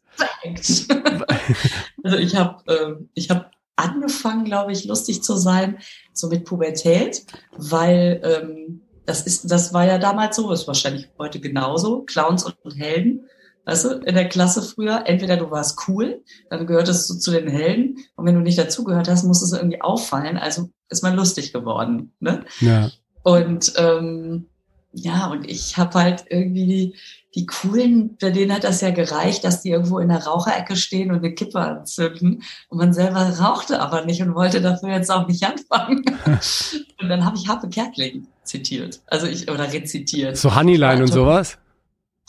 [2.04, 5.80] also ich habe äh, ich hab angefangen, glaube ich, lustig zu sein,
[6.14, 7.26] so mit Pubertät,
[7.58, 12.76] weil ähm, das ist, das war ja damals so, ist wahrscheinlich heute genauso, Clowns und
[12.76, 13.28] Helden.
[13.66, 17.48] Weißt du, in der Klasse früher, entweder du warst cool, dann gehörtest du zu den
[17.48, 21.54] Helden, und wenn du nicht dazugehört hast, musst es irgendwie auffallen, also ist man lustig
[21.54, 22.14] geworden.
[22.20, 22.44] Ne?
[22.60, 22.92] Ja.
[23.24, 24.50] Und ähm,
[24.94, 26.96] ja, und ich habe halt irgendwie die,
[27.36, 31.10] die coolen, bei denen hat das ja gereicht, dass die irgendwo in der Raucherecke stehen
[31.12, 32.44] und eine Kippe anzünden.
[32.70, 36.04] Und man selber rauchte aber nicht und wollte dafür jetzt auch nicht anfangen.
[37.02, 39.02] und dann habe ich Harpe Kerkling zitiert.
[39.08, 40.38] Also ich, oder rezitiert.
[40.38, 41.58] So Honeyline und sowas?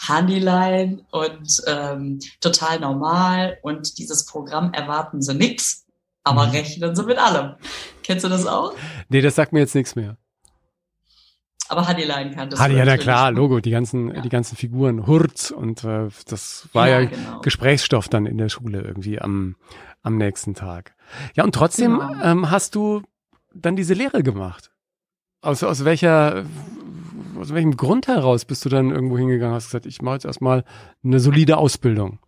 [0.09, 5.85] Honeyline und ähm, total normal und dieses Programm erwarten sie nix,
[6.25, 6.53] aber Mhm.
[6.53, 7.55] rechnen sie mit allem.
[8.03, 8.73] Kennst du das auch?
[9.09, 10.17] Nee, das sagt mir jetzt nichts mehr.
[11.69, 15.83] Aber Honeyline kannte Hadi, ja, na klar, Logo, die ganzen, die ganzen Figuren, Hurz und
[15.85, 17.41] äh, das war ja, genau.
[17.41, 19.57] Gesprächsstoff dann in der Schule irgendwie am,
[20.03, 20.95] am nächsten Tag.
[21.35, 22.23] Ja, und trotzdem Genau.
[22.23, 23.03] ähm, hast du
[23.55, 24.71] dann diese Lehre gemacht.
[25.41, 26.45] Aus, aus welcher,
[27.39, 30.65] aus welchem Grund heraus bist du dann irgendwo hingegangen, hast gesagt, ich mache jetzt erstmal
[31.03, 32.19] eine solide Ausbildung.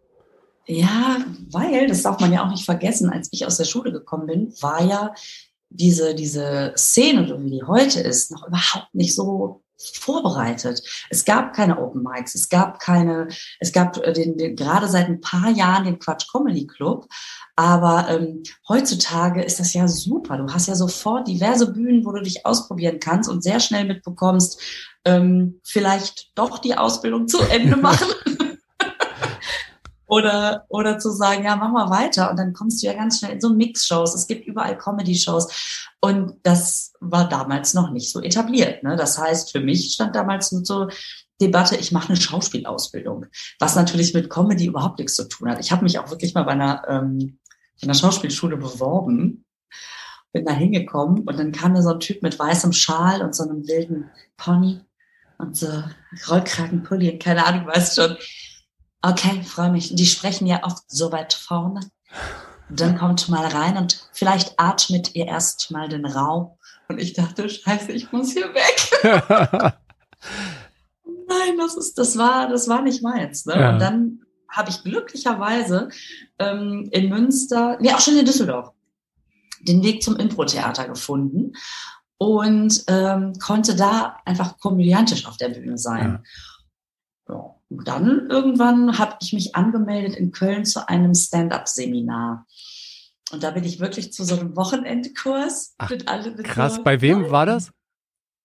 [0.67, 1.19] Ja,
[1.51, 4.53] weil, das darf man ja auch nicht vergessen, als ich aus der Schule gekommen bin,
[4.61, 5.15] war ja
[5.71, 10.83] diese, diese Szene, so wie die heute ist, noch überhaupt nicht so vorbereitet.
[11.11, 13.29] Es gab keine Open Mics, es gab keine,
[13.61, 17.07] es gab äh, den, den gerade seit ein paar Jahren den Quatsch Comedy Club,
[17.57, 20.39] aber ähm, heutzutage ist das ja super.
[20.39, 24.61] Du hast ja sofort diverse Bühnen, wo du dich ausprobieren kannst und sehr schnell mitbekommst,
[25.05, 28.09] ähm, vielleicht doch die Ausbildung zu Ende machen.
[30.09, 32.31] Oder, oder zu sagen, ja, mach mal weiter.
[32.31, 34.15] Und dann kommst du ja ganz schnell in so Mix-Shows.
[34.15, 35.93] Es gibt überall Comedy-Shows.
[36.01, 38.85] Und das war damals noch nicht so etabliert.
[38.85, 38.97] Ne?
[38.97, 40.89] Das heißt, für mich stand damals nur so
[41.41, 43.27] Debatte, ich mache eine Schauspielausbildung.
[43.59, 45.61] Was natürlich mit Comedy überhaupt nichts zu tun hat.
[45.61, 47.39] Ich habe mich auch wirklich mal bei einer, ähm,
[47.83, 49.45] einer Schauspielschule beworben.
[50.33, 53.43] Bin da hingekommen und dann kam da so ein Typ mit weißem Schal und so
[53.43, 54.81] einem wilden Pony
[55.39, 55.83] und so
[56.29, 58.17] Rollkragenpulli und keine Ahnung, weißt schon.
[59.07, 59.95] Okay, freue mich.
[59.95, 61.81] Die sprechen ja oft so weit vorne.
[62.69, 66.59] Dann kommt mal rein und vielleicht atmet ihr erst mal den Raum.
[66.89, 68.91] Und ich dachte, scheiße, ich muss hier weg.
[71.29, 73.47] Nein, das ist, das war, das war nicht meins.
[73.47, 73.55] Ne?
[73.55, 73.73] Ja.
[73.73, 75.89] Und dann habe ich glücklicherweise
[76.41, 78.73] ähm, in Münster, nee, auch schon in Düsseldorf,
[79.61, 81.53] den Weg zum Impro-Theater gefunden
[82.19, 86.25] und ähm, konnte da einfach komödiantisch auf der Bühne sein.
[87.29, 87.56] Ja.
[87.69, 92.47] Und dann irgendwann habe ich mich angemeldet in Köln zu einem Stand-up-Seminar.
[93.33, 96.85] Und da bin ich wirklich zu so einem Wochenendkurs Ach, mit alle mit Krass, so,
[96.85, 97.71] bei wem war das?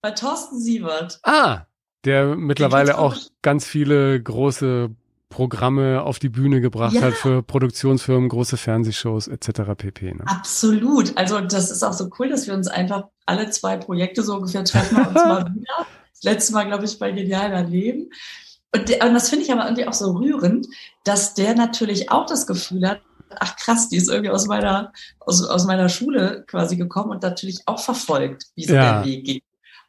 [0.02, 1.20] Bei Thorsten Sievert.
[1.24, 1.66] Ah,
[2.04, 4.90] der mittlerweile auch ganz viele große
[5.30, 7.02] Programme auf die Bühne gebracht Ja.
[7.04, 9.62] hat für Produktionsfirmen, große Fernsehshows etc.
[9.78, 10.16] pp.
[10.16, 10.24] Ne?
[10.26, 11.16] Absolut.
[11.16, 14.66] Also das ist auch so cool, dass wir uns einfach alle zwei Projekte so ungefähr
[14.66, 15.86] treffen uns mal wieder.
[16.14, 18.10] Das letzte Mal, glaube ich, bei Genial daneben.
[18.74, 20.68] Und, und das finde ich aber irgendwie auch so rührend,
[21.04, 23.02] dass der natürlich auch das Gefühl hat,
[23.40, 27.62] ach krass, die ist irgendwie aus meiner, aus, aus meiner Schule quasi gekommen und natürlich
[27.66, 29.02] auch verfolgt, wie so Ja.
[29.02, 29.44] der Weg geht.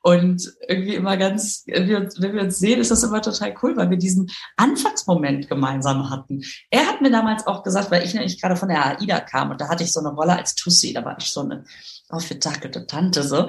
[0.04, 3.54] Und irgendwie immer ganz, wenn wir, uns- wenn wir uns sehen, ist das immer total
[3.62, 6.42] cool, weil wir diesen Anfangsmoment gemeinsam hatten.
[6.70, 9.60] Er hat mir damals auch gesagt, weil ich nämlich gerade von der AIDA kam und
[9.60, 11.64] da hatte ich so eine Rolle als Tussi, da war ich so eine
[12.12, 13.48] aufgetakelte Tante so.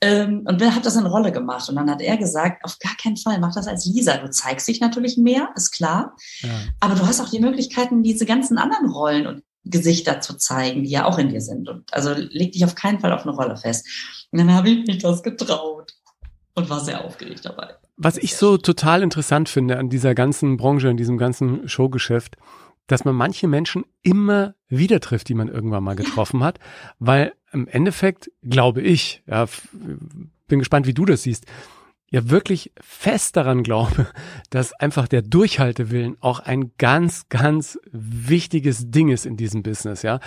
[0.00, 1.68] Ähm, und hat das in Rolle gemacht?
[1.68, 4.16] Und dann hat er gesagt, auf gar keinen Fall, mach das als Lisa.
[4.18, 6.16] Du zeigst dich natürlich mehr, ist klar.
[6.40, 6.50] Ja.
[6.80, 10.90] Aber du hast auch die Möglichkeiten, diese ganzen anderen Rollen und Gesichter zu zeigen, die
[10.90, 11.68] ja auch in dir sind.
[11.68, 13.86] Und also leg dich auf keinen Fall auf eine Rolle fest.
[14.30, 15.92] Und dann habe ich mich das getraut
[16.54, 17.74] und war sehr aufgeregt dabei.
[17.96, 22.36] Was ich so total interessant finde an dieser ganzen Branche, an diesem ganzen Showgeschäft,
[22.86, 26.58] dass man manche Menschen immer wieder trifft, die man irgendwann mal getroffen hat,
[26.98, 29.46] weil im Endeffekt glaube ich, ja,
[30.48, 31.46] bin gespannt, wie du das siehst,
[32.10, 34.06] ja wirklich fest daran glaube,
[34.50, 40.20] dass einfach der Durchhaltewillen auch ein ganz, ganz wichtiges Ding ist in diesem Business, ja.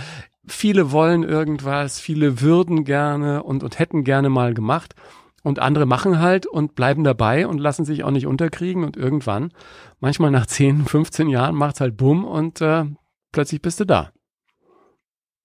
[0.49, 4.95] Viele wollen irgendwas, viele würden gerne und, und hätten gerne mal gemacht.
[5.43, 8.83] Und andere machen halt und bleiben dabei und lassen sich auch nicht unterkriegen.
[8.83, 9.51] Und irgendwann,
[9.99, 12.85] manchmal nach 10, 15 Jahren, macht's halt bumm und äh,
[13.31, 14.11] plötzlich bist du da.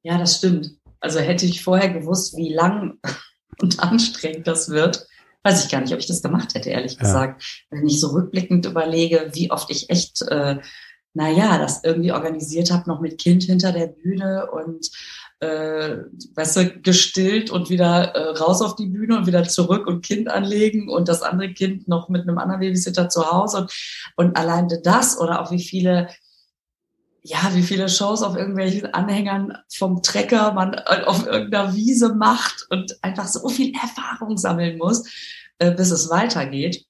[0.02, 0.72] Ja, das stimmt.
[1.00, 2.98] Also hätte ich vorher gewusst, wie lang
[3.61, 5.07] und anstrengend das wird,
[5.44, 7.00] weiß ich gar nicht, ob ich das gemacht hätte, ehrlich Ja.
[7.00, 7.66] gesagt.
[7.70, 10.59] Wenn ich so rückblickend überlege, wie oft ich echt, äh,
[11.14, 14.90] naja, das irgendwie organisiert habe, noch mit Kind hinter der Bühne und
[15.42, 16.05] äh,
[16.37, 20.28] weißt du, gestillt und wieder äh, raus auf die Bühne und wieder zurück und Kind
[20.28, 23.72] anlegen und das andere Kind noch mit einem anderen Babysitter zu Hause und,
[24.14, 26.09] und alleine das oder auch wie viele
[27.24, 32.66] ja, wie viele Shows auf irgendwelchen Anhängern vom Trecker man äh, auf irgendeiner Wiese macht
[32.70, 35.05] und einfach so viel Erfahrung sammeln muss,
[35.59, 36.85] äh, bis es weitergeht.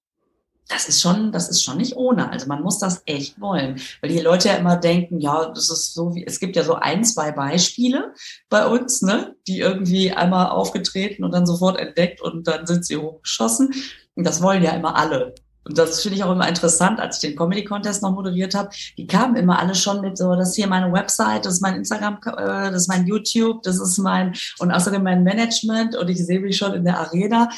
[0.72, 2.30] Das ist schon, das ist schon nicht ohne.
[2.30, 5.94] Also man muss das echt wollen, weil die Leute ja immer denken, ja, das ist
[5.94, 8.14] so wie, es gibt ja so ein, zwei Beispiele
[8.48, 12.96] bei uns, ne, die irgendwie einmal aufgetreten und dann sofort entdeckt und dann sind sie
[12.96, 13.74] hochgeschossen.
[14.14, 15.34] Und das wollen ja immer alle.
[15.64, 18.70] Und das finde ich auch immer interessant, als ich den Comedy Contest noch moderiert habe.
[18.98, 21.76] Die kamen immer alle schon mit so, das ist hier meine Website, das ist mein
[21.76, 26.24] Instagram, äh, das ist mein YouTube, das ist mein und außerdem mein Management und ich
[26.24, 27.48] sehe mich schon in der Arena.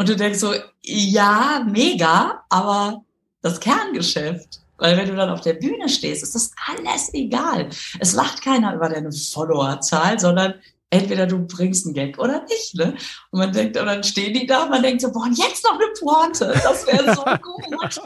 [0.00, 3.04] Und du denkst so, ja, mega, aber
[3.42, 4.62] das Kerngeschäft.
[4.78, 7.68] Weil wenn du dann auf der Bühne stehst, ist das alles egal.
[7.98, 10.54] Es lacht keiner über deine Followerzahl, sondern
[10.88, 12.96] entweder du bringst einen Gag oder nicht, ne?
[13.30, 15.64] Und man denkt, und dann stehen die da und man denkt so, boah, und jetzt
[15.64, 16.46] noch eine Pointe.
[16.64, 18.00] Das wäre so gut.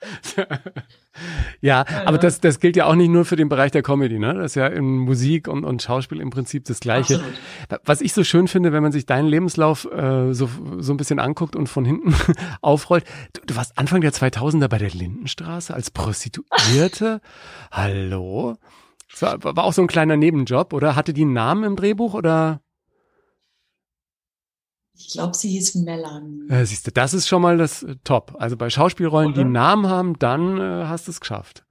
[1.60, 4.34] ja, aber das, das gilt ja auch nicht nur für den Bereich der Comedy, ne?
[4.34, 7.16] Das ist ja in Musik und, und Schauspiel im Prinzip das Gleiche.
[7.16, 7.80] Absolut.
[7.84, 11.18] Was ich so schön finde, wenn man sich deinen Lebenslauf äh, so, so ein bisschen
[11.18, 12.14] anguckt und von hinten
[12.62, 17.20] aufrollt, du, du warst Anfang der 2000er bei der Lindenstraße als Prostituierte.
[17.70, 18.56] Hallo?
[19.10, 20.96] Das war, war auch so ein kleiner Nebenjob, oder?
[20.96, 22.62] Hatte die einen Namen im Drehbuch oder?
[25.00, 26.48] Ich glaube, sie hieß Melanie.
[26.50, 28.36] Äh, siehst du, das ist schon mal das äh, Top.
[28.38, 29.36] Also bei Schauspielrollen, Oder?
[29.36, 31.64] die einen Namen haben, dann äh, hast du es geschafft.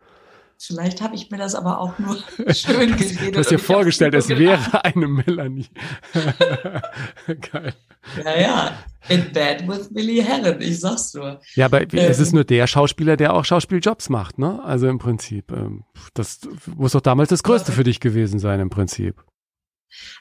[0.58, 2.18] Vielleicht habe ich mir das aber auch nur
[2.54, 3.36] schön geredet.
[3.36, 5.68] Du hast dir vorgestellt, es wäre eine Melanie.
[7.52, 7.74] Geil.
[8.26, 8.78] Ja, ja.
[9.08, 11.39] In Bed with Billy Herren, ich sag's nur.
[11.54, 14.62] Ja, aber ähm, es ist nur der Schauspieler, der auch Schauspieljobs macht, ne?
[14.63, 15.52] Also im Prinzip.
[15.52, 16.42] Ähm, das
[16.76, 19.24] muss doch damals das Größte für dich gewesen sein, im Prinzip.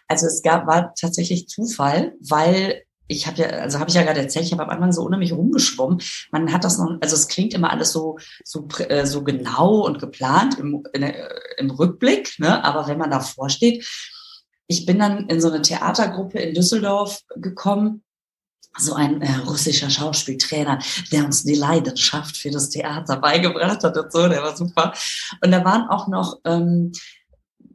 [0.06, 4.20] Also es gab, war tatsächlich Zufall, weil ich habe ja, also habe ich ja gerade
[4.20, 6.00] erzählt, ich habe am Anfang so unheimlich rumgeschwommen.
[6.30, 9.98] Man hat das noch, also es klingt immer alles so so äh, so genau und
[9.98, 11.12] geplant im, in,
[11.56, 12.62] im Rückblick, ne?
[12.62, 13.86] Aber wenn man davor steht,
[14.66, 18.04] ich bin dann in so eine Theatergruppe in Düsseldorf gekommen.
[18.76, 20.78] So ein äh, russischer Schauspieltrainer,
[21.10, 24.92] der uns die Leidenschaft für das Theater beigebracht hat und so, der war super.
[25.42, 26.92] Und da waren auch noch ähm,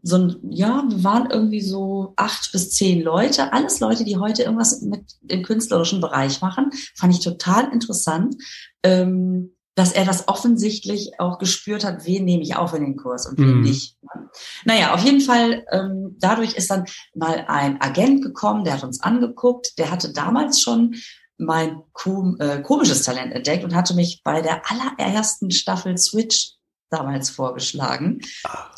[0.03, 4.43] so ein, ja, wir waren irgendwie so acht bis zehn Leute, alles Leute, die heute
[4.43, 6.71] irgendwas mit dem künstlerischen Bereich machen.
[6.95, 8.35] Fand ich total interessant,
[8.83, 13.25] ähm, dass er das offensichtlich auch gespürt hat, wen nehme ich auf in den Kurs
[13.25, 13.61] und wen mm.
[13.61, 13.97] nicht.
[14.65, 16.85] Naja, auf jeden Fall, ähm, dadurch ist dann
[17.15, 20.95] mal ein Agent gekommen, der hat uns angeguckt, der hatte damals schon
[21.37, 26.53] mein kom äh, komisches Talent entdeckt und hatte mich bei der allerersten Staffel Switch
[26.93, 28.21] damals vorgeschlagen.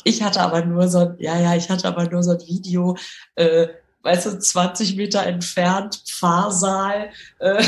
[0.04, 2.96] Ich hatte aber nur so, ja, ja, ich hatte aber nur so ein Video,
[3.34, 3.68] äh,
[4.02, 7.64] weißt du, 20 Meter entfernt, Fahrsaal, äh,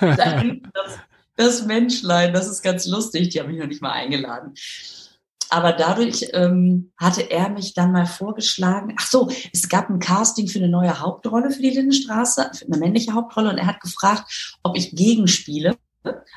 [0.16, 0.98] das,
[1.36, 4.54] das Menschlein, das ist ganz lustig, die haben mich noch nicht mal eingeladen.
[5.48, 8.96] Aber dadurch ähm, hatte er mich dann mal vorgeschlagen.
[8.98, 12.78] Ach so, es gab ein Casting für eine neue Hauptrolle für die Lindenstraße, für eine
[12.78, 15.76] männliche Hauptrolle, und er hat gefragt, ob ich gegenspiele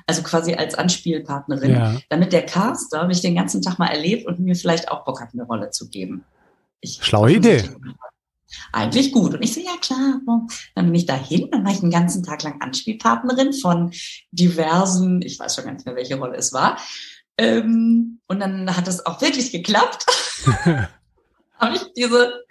[0.06, 1.98] also quasi als Anspielpartnerin, ja.
[2.10, 5.30] damit der Caster mich den ganzen Tag mal erlebt und mir vielleicht auch Bock hat,
[5.34, 6.24] eine Rolle zu geben.
[6.82, 7.70] Ich Schlaue Idee.
[8.72, 9.34] Eigentlich gut.
[9.34, 10.22] Und ich so, ja klar.
[10.76, 13.92] Dann bin ich dahin, dann war ich den ganzen Tag lang Anspielpartnerin von
[14.32, 16.78] diversen, ich weiß schon gar nicht mehr, welche Rolle es war.
[17.38, 20.06] Ähm, und dann hat es auch wirklich geklappt.
[21.60, 22.46] Habe ich diese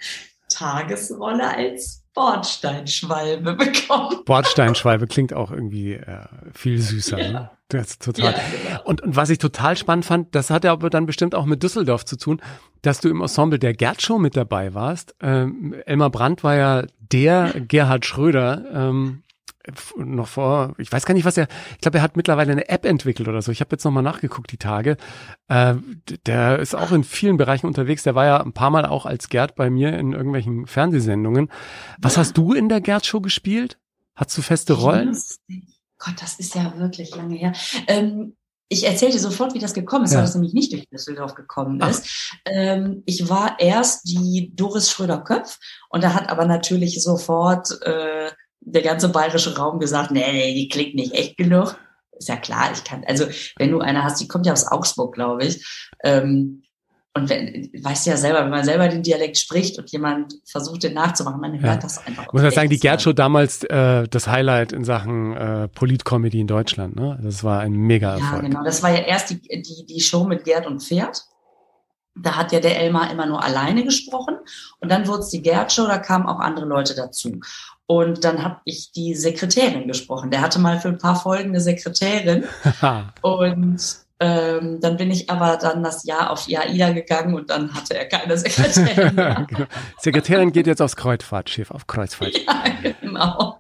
[0.49, 4.25] Tagesrolle als Bordsteinschwalbe bekommen.
[4.25, 7.19] Bordsteinschwalbe klingt auch irgendwie äh, viel süßer.
[7.19, 7.31] Ja.
[7.31, 7.51] Ne?
[7.69, 8.33] Das ist total.
[8.33, 8.83] Ja, genau.
[8.85, 12.05] und, und was ich total spannend fand, das hatte aber dann bestimmt auch mit Düsseldorf
[12.05, 12.41] zu tun,
[12.83, 15.15] dass du im Ensemble der Gerd Show mit dabei warst.
[15.21, 19.23] Ähm, Elmar Brandt war ja der Gerhard Schröder ähm,
[19.97, 22.85] noch vor, ich weiß gar nicht, was er, ich glaube, er hat mittlerweile eine App
[22.85, 23.53] entwickelt oder so.
[23.53, 24.97] Ich habe jetzt nochmal nachgeguckt, die Tage.
[25.49, 25.75] Äh,
[26.27, 28.03] der ist auch in vielen Bereichen unterwegs.
[28.03, 31.51] Der war ja ein paar Mal auch als Gerd bei mir in irgendwelchen Fernsehsendungen.
[31.99, 32.21] Was ja.
[32.21, 33.79] hast du in der Gerd-Show gespielt?
[34.15, 35.17] Hast du feste Rollen?
[35.99, 37.53] Gott, das ist ja wirklich lange her.
[37.87, 38.37] Ähm,
[38.69, 40.19] ich erzähle dir sofort, wie das gekommen ist, ja.
[40.19, 42.35] weil das nämlich nicht durch Düsseldorf gekommen ist.
[42.45, 48.83] Ähm, ich war erst die Doris Schröder-Köpf und da hat aber natürlich sofort äh, der
[48.83, 51.79] ganze bayerische Raum gesagt, nee, nee, die klingt nicht echt genug.
[52.19, 55.15] Ist ja klar, ich kann, also wenn du eine hast, die kommt ja aus Augsburg,
[55.15, 55.65] glaube ich.
[56.03, 56.63] Ähm,
[57.19, 60.95] und wenn, weißt ja selber, wenn man selber den Dialekt spricht und jemand versucht, den
[60.95, 61.77] nachzumachen, man hört ja.
[61.77, 62.33] das einfach.
[62.33, 66.47] Muss man sagen, die Gerd Show damals äh, das Highlight in Sachen äh, Politcomedy in
[66.47, 67.19] Deutschland, ne?
[67.23, 68.43] Das war ein mega Erfolg.
[68.43, 68.63] Ja, genau.
[68.63, 71.25] Das war ja erst die, die, die Show mit Gerd und Pferd.
[72.15, 74.37] Da hat ja der Elmar immer nur alleine gesprochen.
[74.81, 77.41] Und dann wurde es die Gerd Show, da kamen auch andere Leute dazu.
[77.91, 80.31] Und dann habe ich die Sekretärin gesprochen.
[80.31, 82.45] Der hatte mal für ein paar Folgen eine Sekretärin.
[83.23, 83.81] und
[84.21, 88.07] ähm, dann bin ich aber dann das Jahr auf IAIDA gegangen und dann hatte er
[88.07, 89.47] keine Sekretärin mehr.
[89.49, 89.67] genau.
[89.99, 92.37] Sekretärin geht jetzt aufs Kreuzfahrtschiff, auf Kreuzfahrt.
[92.37, 92.65] Ja,
[93.01, 93.59] genau.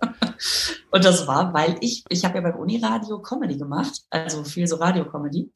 [0.90, 4.76] Und das war, weil ich, ich habe ja beim Uniradio Comedy gemacht, also viel so
[4.76, 5.50] Radio-Comedy,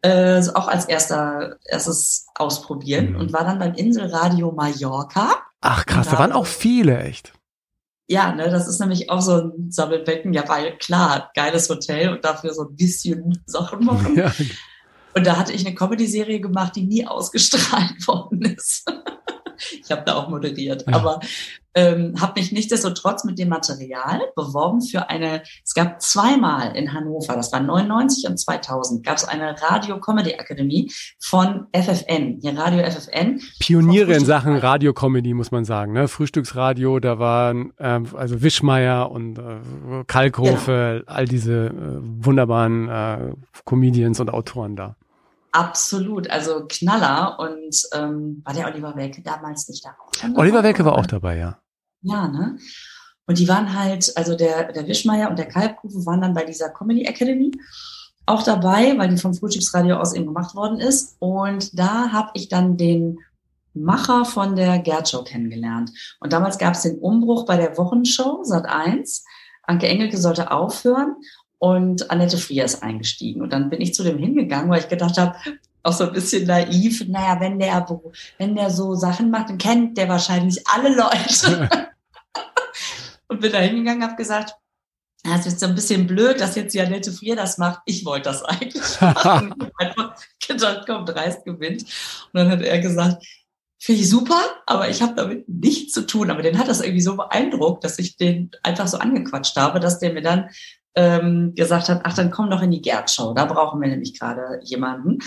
[0.00, 3.16] äh, auch als erster, erstes ausprobieren mhm.
[3.20, 5.34] und war dann beim Inselradio Mallorca.
[5.60, 7.34] Ach krass, da waren auch viele, echt.
[8.10, 10.32] Ja, ne, das ist nämlich auch so ein Sammelbecken.
[10.32, 14.16] Ja, weil klar, geiles Hotel und dafür so ein bisschen Sachen machen.
[14.16, 14.32] Ja.
[15.14, 18.90] Und da hatte ich eine Comedy-Serie gemacht, die nie ausgestrahlt worden ist.
[19.84, 20.86] ich habe da auch moderiert.
[20.86, 20.94] Ja.
[20.94, 21.20] Aber
[21.78, 27.36] ähm, habe mich nichtsdestotrotz mit dem Material beworben für eine, es gab zweimal in Hannover,
[27.36, 33.40] das war 99 und 2000, gab es eine Radio-Comedy-Akademie von FFN, hier Radio FFN.
[33.60, 35.92] Pioniere in Sachen Radio-Comedy, muss man sagen.
[35.92, 36.08] Ne?
[36.08, 41.16] Frühstücksradio, da waren ähm, also Wischmeier und äh, Kalkhofe, genau.
[41.16, 43.32] all diese äh, wunderbaren äh,
[43.64, 44.96] Comedians und Autoren da.
[45.52, 49.96] Absolut, also Knaller und ähm, war der Oliver Welke damals nicht da?
[50.34, 51.58] Oliver Welke war auch dabei, ja.
[52.02, 52.58] Ja, ne?
[53.26, 56.70] Und die waren halt, also der, der Wischmeier und der Kalbkufe waren dann bei dieser
[56.70, 57.50] Comedy Academy
[58.24, 61.16] auch dabei, weil die vom Frühstücksradio aus eben gemacht worden ist.
[61.18, 63.18] Und da habe ich dann den
[63.74, 65.90] Macher von der Gerd Show kennengelernt.
[66.20, 69.24] Und damals gab es den Umbruch bei der Wochenshow Sat 1.
[69.62, 71.16] Anke Engelke sollte aufhören
[71.58, 73.42] und Annette Frier ist eingestiegen.
[73.42, 75.36] Und dann bin ich zu dem hingegangen, weil ich gedacht habe,
[75.82, 77.86] auch so ein bisschen naiv, naja, wenn der,
[78.38, 81.68] wenn der so Sachen macht, dann kennt der wahrscheinlich alle Leute.
[83.28, 84.54] und bin da hingegangen, habe gesagt,
[85.24, 87.80] das ist so ein bisschen blöd, dass jetzt die Annette Frier das macht.
[87.86, 89.54] Ich wollte das eigentlich machen.
[89.60, 90.14] ich einfach
[90.46, 91.82] gedacht, komm, dreist gewinnt.
[91.82, 93.24] Und dann hat er gesagt,
[93.80, 96.30] finde ich super, aber ich habe damit nichts zu tun.
[96.30, 99.98] Aber den hat das irgendwie so beeindruckt, dass ich den einfach so angequatscht habe, dass
[99.98, 100.50] der mir dann
[100.94, 104.60] ähm, gesagt hat, ach, dann komm doch in die Gerd-Show, da brauchen wir nämlich gerade
[104.64, 105.18] jemanden.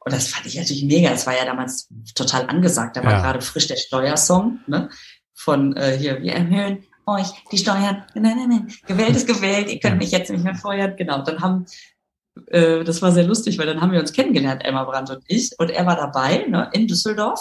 [0.00, 1.10] Und das fand ich natürlich mega.
[1.10, 2.96] Das war ja damals total angesagt.
[2.96, 3.20] Da war ja.
[3.20, 4.88] gerade frisch der Steuersong ne?
[5.34, 8.04] von äh, hier, wir erhöhen euch die Steuern.
[8.14, 8.74] Nein, nein, nein.
[8.86, 10.94] Gewählt ist gewählt, ihr könnt mich jetzt nicht mehr feuern.
[10.96, 11.66] Genau, dann haben
[12.46, 15.52] äh, das war sehr lustig, weil dann haben wir uns kennengelernt, Emma Brandt und ich.
[15.58, 17.40] Und er war dabei ne, in Düsseldorf.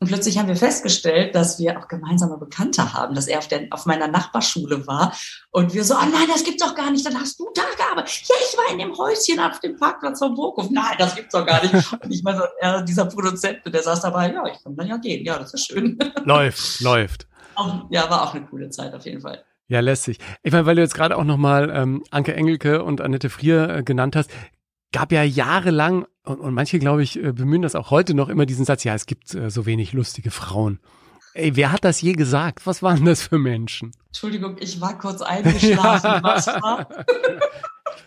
[0.00, 3.68] Und plötzlich haben wir festgestellt, dass wir auch gemeinsame Bekannte haben, dass er auf, der,
[3.70, 5.16] auf meiner Nachbarschule war.
[5.52, 7.06] Und wir so, oh nein, das gibt's doch gar nicht.
[7.06, 8.22] Dann hast du da gearbeitet.
[8.28, 10.70] Ja, ich war in dem Häuschen auf dem Parkplatz von Burghof.
[10.70, 11.92] Nein, das gibt's doch gar nicht.
[11.92, 15.24] Und ich meine, er, dieser Produzent, der saß dabei, ja, ich kann dann ja gehen.
[15.24, 15.96] Ja, das ist schön.
[16.24, 17.28] Läuft, läuft.
[17.54, 19.44] Auch, ja, war auch eine coole Zeit auf jeden Fall.
[19.68, 20.18] Ja, lässig.
[20.42, 23.82] Ich meine, weil du jetzt gerade auch nochmal ähm, Anke Engelke und Annette Frier äh,
[23.82, 24.30] genannt hast,
[24.92, 28.46] gab ja jahrelang, und, und manche, glaube ich, äh, bemühen das auch heute noch immer
[28.46, 30.78] diesen Satz, ja, es gibt äh, so wenig lustige Frauen.
[31.34, 32.66] Ey, wer hat das je gesagt?
[32.66, 33.92] Was waren das für Menschen?
[34.08, 36.10] Entschuldigung, ich war kurz eingeschlafen.
[36.12, 36.22] Ja.
[36.22, 36.88] Was war?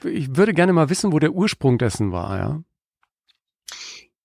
[0.03, 2.63] ich würde gerne mal wissen, wo der Ursprung dessen war, ja.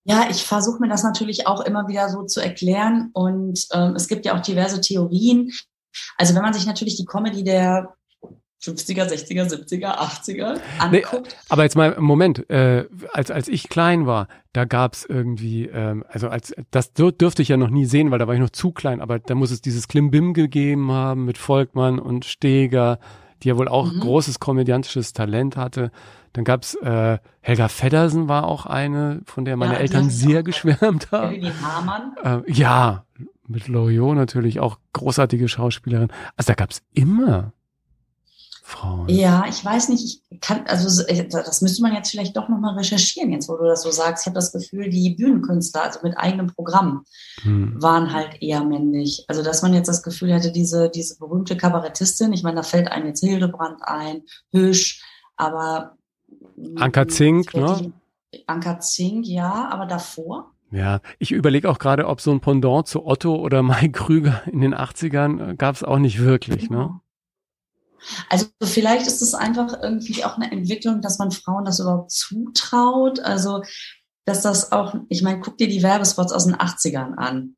[0.03, 3.09] Ja, ich versuche mir das natürlich auch immer wieder so zu erklären.
[3.13, 5.51] Und ähm, es gibt ja auch diverse Theorien.
[6.17, 7.93] Also wenn man sich natürlich die Comedy der
[8.63, 11.27] 50er, 60er, 70er, 80er anguckt.
[11.27, 16.05] Nee, aber jetzt mal, Moment, äh, als, als ich klein war, da gab's irgendwie, ähm,
[16.07, 18.71] also als das dürfte ich ja noch nie sehen, weil da war ich noch zu
[18.71, 22.99] klein, aber da muss es dieses Klimbim gegeben haben mit Volkmann und Steger,
[23.43, 23.99] die ja wohl auch mhm.
[23.99, 25.91] großes komödiantisches Talent hatte.
[26.33, 31.11] Dann gab's äh, Helga Feddersen war auch eine, von der meine ja, Eltern sehr geschwärmt
[31.11, 31.43] haben.
[32.23, 33.05] Äh, ja,
[33.47, 36.09] mit Loriot natürlich auch großartige Schauspielerin.
[36.37, 37.53] Also da gab's immer
[38.71, 39.09] Frauen.
[39.09, 43.31] Ja, ich weiß nicht, ich kann, also das müsste man jetzt vielleicht doch nochmal recherchieren,
[43.31, 44.23] jetzt wo du das so sagst.
[44.23, 47.03] Ich habe das Gefühl, die Bühnenkünstler, also mit eigenem Programm,
[47.41, 47.81] hm.
[47.81, 49.25] waren halt eher männlich.
[49.27, 52.91] Also dass man jetzt das Gefühl hätte, diese, diese berühmte Kabarettistin, ich meine, da fällt
[52.91, 55.03] einem jetzt Hildebrand ein, Hüsch,
[55.35, 55.97] aber
[56.75, 57.91] Anka Zink, ne?
[58.47, 60.51] Anka Zink, ja, aber davor?
[60.71, 64.61] Ja, ich überlege auch gerade, ob so ein Pendant zu Otto oder Mike Krüger in
[64.61, 67.01] den 80ern gab es auch nicht wirklich, ne?
[68.29, 73.19] Also vielleicht ist es einfach irgendwie auch eine Entwicklung, dass man Frauen das überhaupt zutraut.
[73.19, 73.63] Also
[74.25, 77.55] dass das auch, ich meine, guck dir die Werbespots aus den 80ern an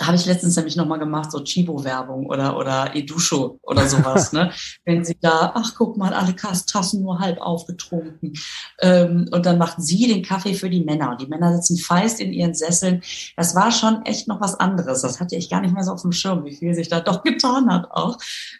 [0.00, 4.52] habe ich letztens nämlich nochmal gemacht, so Chibo-Werbung oder, oder Edusho oder sowas, ne?
[4.84, 8.34] Wenn sie da, ach guck mal, alle Tassen nur halb aufgetrunken.
[8.80, 11.10] Ähm, und dann macht sie den Kaffee für die Männer.
[11.10, 13.02] Und die Männer sitzen feist in ihren Sesseln.
[13.36, 15.02] Das war schon echt noch was anderes.
[15.02, 17.22] Das hatte ich gar nicht mehr so auf dem Schirm, wie viel sich da doch
[17.24, 18.16] getan hat auch.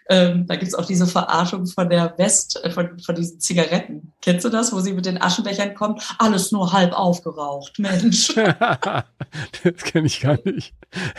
[0.08, 4.12] Ähm, da gibt's auch diese Verarschung von der West, äh, von, von diesen Zigaretten.
[4.20, 6.02] Kennst du das, wo sie mit den Aschenbechern kommt?
[6.18, 8.34] Alles nur halb aufgeraucht, Mensch.
[8.34, 10.74] das kenne ich gar nicht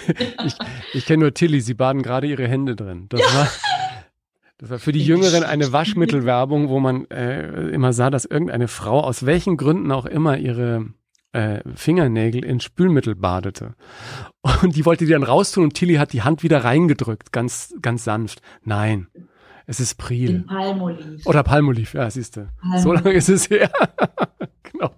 [0.45, 0.55] ich,
[0.93, 3.07] ich kenne nur Tilly, sie baden gerade ihre Hände drin.
[3.09, 3.27] Das, ja.
[3.33, 3.47] war,
[4.57, 9.01] das war für die Jüngeren eine Waschmittelwerbung, wo man äh, immer sah, dass irgendeine Frau
[9.01, 10.87] aus welchen Gründen auch immer ihre
[11.33, 13.75] äh, Fingernägel in Spülmittel badete.
[14.61, 18.03] Und die wollte die dann raustun und Tilly hat die Hand wieder reingedrückt, ganz, ganz
[18.03, 18.41] sanft.
[18.63, 19.07] Nein.
[19.67, 20.43] Es ist Priel.
[20.47, 21.25] Palmoliv.
[21.25, 22.49] Oder Palmoliv, ja, siehst du.
[22.77, 23.71] So lange ist es her.
[24.63, 24.91] genau.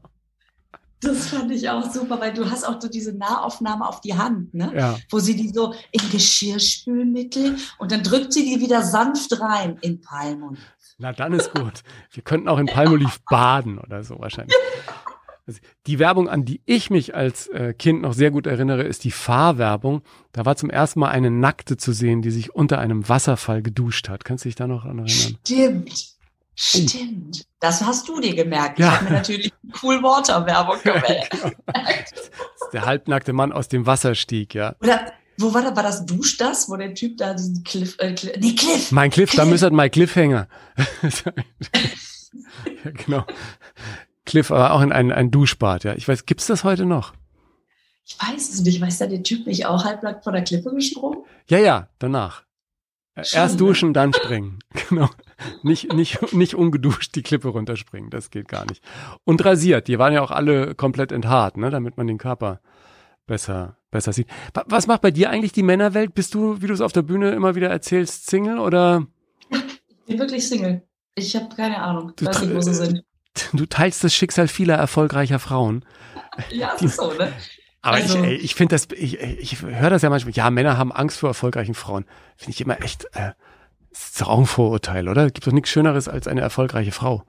[1.03, 4.53] Das fand ich auch super, weil du hast auch so diese Nahaufnahme auf die Hand,
[4.53, 4.71] ne?
[4.75, 4.97] Ja.
[5.09, 10.01] Wo sie die so in Geschirrspülmittel und dann drückt sie die wieder sanft rein in
[10.01, 10.59] Palmoliv.
[10.97, 11.83] Na, dann ist gut.
[12.11, 14.55] Wir könnten auch in Palmoliv baden oder so wahrscheinlich.
[15.45, 19.03] Also die Werbung, an die ich mich als äh, Kind noch sehr gut erinnere, ist
[19.03, 20.01] die Fahrwerbung.
[20.31, 24.07] Da war zum ersten Mal eine Nackte zu sehen, die sich unter einem Wasserfall geduscht
[24.07, 24.23] hat.
[24.23, 25.09] Kannst du dich da noch an erinnern?
[25.09, 26.12] Stimmt.
[26.55, 27.45] Stimmt.
[27.59, 28.79] Das hast du dir gemerkt.
[28.79, 28.87] Ja.
[28.87, 31.31] Ich habe mir natürlich Cool Water Werbung gemerkt.
[31.31, 31.51] Genau.
[32.73, 34.75] Der halbnackte Mann aus dem Wasser stieg, ja.
[34.81, 35.75] Oder wo war das?
[35.75, 38.91] War das Dusch das, wo der Typ da diesen Cliff, äh, Cliff nee, Cliff.
[38.91, 39.51] Mein Cliff, da Cliff.
[39.51, 40.47] müsste mein Cliffhanger.
[42.83, 43.25] ja, genau.
[44.25, 45.95] Cliff, aber auch in ein, ein Duschbad, ja.
[45.95, 47.13] Ich weiß, gibt's das heute noch?
[48.05, 48.79] Ich weiß es nicht.
[48.81, 51.23] Weiß da der Typ nicht auch halbnackt von der Klippe gesprungen?
[51.47, 52.43] Ja, ja, danach.
[53.15, 53.59] Äh, Schon, Erst ne?
[53.59, 54.59] duschen, dann springen.
[54.89, 55.09] Genau.
[55.63, 58.09] Nicht, nicht, nicht ungeduscht die Klippe runterspringen.
[58.09, 58.83] Das geht gar nicht.
[59.23, 59.87] Und rasiert.
[59.87, 62.59] Die waren ja auch alle komplett enthaart, ne, damit man den Körper
[63.25, 64.27] besser, besser sieht.
[64.53, 66.13] Wa- Was macht bei dir eigentlich die Männerwelt?
[66.13, 69.07] Bist du, wie du es auf der Bühne immer wieder erzählst, Single oder
[69.49, 70.83] Ich bin wirklich Single.
[71.15, 72.11] Ich habe keine Ahnung.
[72.15, 73.03] Du nicht, wo tr- sie sind.
[73.53, 75.85] du teilst das Schicksal vieler erfolgreicher Frauen?
[76.51, 77.31] Ja, das ist so, ne?
[77.81, 80.77] Aber Also- ich, ey, ich finde das, ich, ich höre das ja manchmal, ja, Männer
[80.77, 82.05] haben Angst vor erfolgreichen Frauen.
[82.37, 83.31] Finde ich immer echt, äh,
[83.93, 85.29] ist doch auch ein Vorurteil, oder?
[85.29, 87.23] Gibt doch nichts Schöneres als eine erfolgreiche Frau.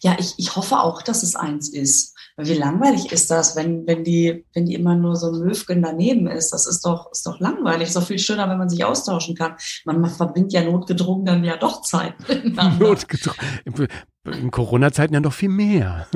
[0.00, 2.16] Ja, ich, ich hoffe auch, dass es eins ist.
[2.36, 6.26] Wie langweilig ist das, wenn, wenn die, wenn die immer nur so ein Möfgen daneben
[6.26, 6.50] ist?
[6.50, 7.88] Das ist doch, ist doch langweilig.
[7.88, 9.54] Ist doch viel schöner, wenn man sich austauschen kann.
[9.84, 12.14] Man, man verbringt ja notgedrungen dann ja doch Zeit.
[12.80, 13.88] Notgedrungen.
[14.24, 16.06] In, Corona-Zeiten ja noch viel mehr.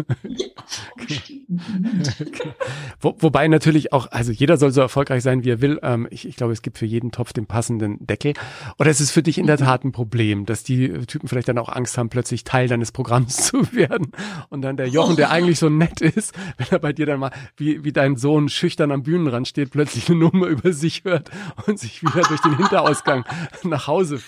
[3.00, 5.80] Wo, wobei natürlich auch, also jeder soll so erfolgreich sein, wie er will.
[5.82, 8.34] Ähm, ich, ich glaube, es gibt für jeden Topf den passenden Deckel.
[8.78, 11.58] Oder es ist für dich in der Tat ein Problem, dass die Typen vielleicht dann
[11.58, 14.12] auch Angst haben, plötzlich Teil deines Programms zu werden.
[14.50, 17.32] Und dann der Jochen, der eigentlich so nett ist, wenn er bei dir dann mal,
[17.56, 21.30] wie, wie dein Sohn schüchtern am Bühnenrand steht, plötzlich eine Nummer über sich hört
[21.66, 23.24] und sich wieder durch den Hinterausgang
[23.64, 24.20] nach Hause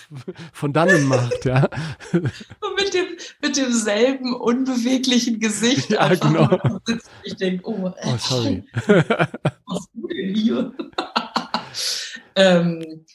[0.51, 1.69] von dannen macht, ja.
[2.11, 3.05] Und mit dem,
[3.41, 5.89] mit demselben unbeweglichen Gesicht.
[5.91, 6.79] Ja, einfach genau.
[6.85, 7.09] sitzt.
[7.23, 8.63] Ich denke, oh, Oh, sorry.
[8.85, 10.73] was du denn hier?
[12.35, 13.05] ähm,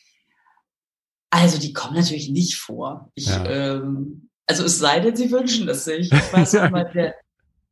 [1.31, 3.11] also die kommen natürlich nicht vor.
[3.15, 3.45] Ich, Ja.
[3.47, 6.13] ähm, also es sei denn, sie wünschen es sich.
[6.13, 7.15] Ich weiß mal, der,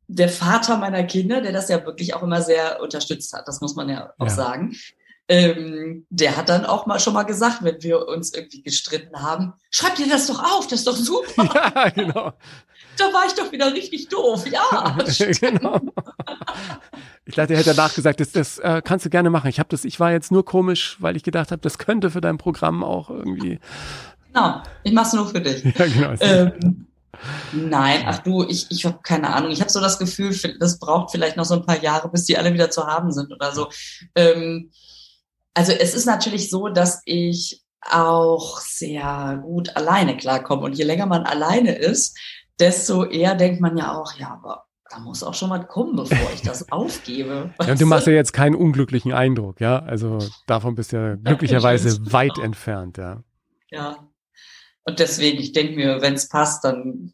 [0.07, 3.75] der Vater meiner Kinder, der das ja wirklich auch immer sehr unterstützt hat, das muss
[3.75, 4.33] man ja auch Ja.
[4.33, 4.75] sagen.
[5.29, 9.53] Ähm, der hat dann auch mal schon mal gesagt, wenn wir uns irgendwie gestritten haben,
[9.71, 11.49] schreib dir das doch auf, das ist doch super.
[11.75, 12.33] ja, genau.
[12.97, 14.45] Da war ich doch wieder richtig doof.
[14.47, 15.41] Ja, stimmt.
[15.41, 15.79] genau.
[17.25, 19.47] Ich dachte, er hätte danach gesagt, das, das äh, kannst du gerne machen.
[19.47, 22.21] Ich habe das, ich war jetzt nur komisch, weil ich gedacht habe, das könnte für
[22.21, 23.59] dein Programm auch irgendwie.
[24.27, 24.61] genau.
[24.83, 25.63] Ich mach's nur für dich.
[25.77, 26.13] Ja, genau.
[26.19, 26.87] Ähm,
[27.53, 29.51] nein, ach du, ich, ich habe keine Ahnung.
[29.51, 32.37] Ich habe so das Gefühl, das braucht vielleicht noch so ein paar Jahre, bis die
[32.37, 33.69] alle wieder zu haben sind oder so.
[34.15, 34.71] Ähm,
[35.53, 40.63] also es ist natürlich so, dass ich auch sehr gut alleine klarkomme.
[40.63, 42.17] Und je länger man alleine ist,
[42.59, 46.31] desto eher denkt man ja auch, ja, aber da muss auch schon was kommen, bevor
[46.33, 47.53] ich das aufgebe.
[47.59, 49.79] Ja, und du machst ja jetzt keinen unglücklichen Eindruck, ja.
[49.79, 52.13] Also davon bist du ja glücklicherweise stimmt.
[52.13, 53.23] weit entfernt, ja.
[53.71, 54.07] Ja.
[54.85, 57.13] Und deswegen, ich denke mir, wenn es passt, dann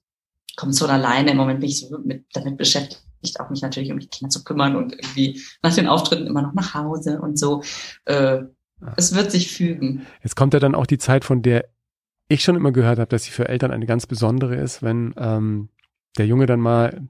[0.58, 1.32] kommt es von alleine.
[1.32, 4.44] Im Moment bin ich so mit, damit beschäftigt, auch mich natürlich um die Kinder zu
[4.44, 7.64] kümmern und irgendwie nach den Auftritten immer noch nach Hause und so.
[8.06, 8.40] Äh,
[8.98, 10.06] es wird sich fügen.
[10.24, 11.70] Jetzt kommt ja dann auch die Zeit, von der
[12.30, 15.70] ich schon immer gehört habe, dass sie für Eltern eine ganz besondere ist, wenn ähm,
[16.18, 17.10] der Junge dann mal ein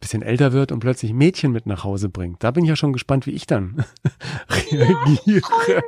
[0.00, 2.42] bisschen älter wird und plötzlich Mädchen mit nach Hause bringt.
[2.42, 3.84] Da bin ich ja schon gespannt, wie ich dann
[4.50, 5.82] reagiere.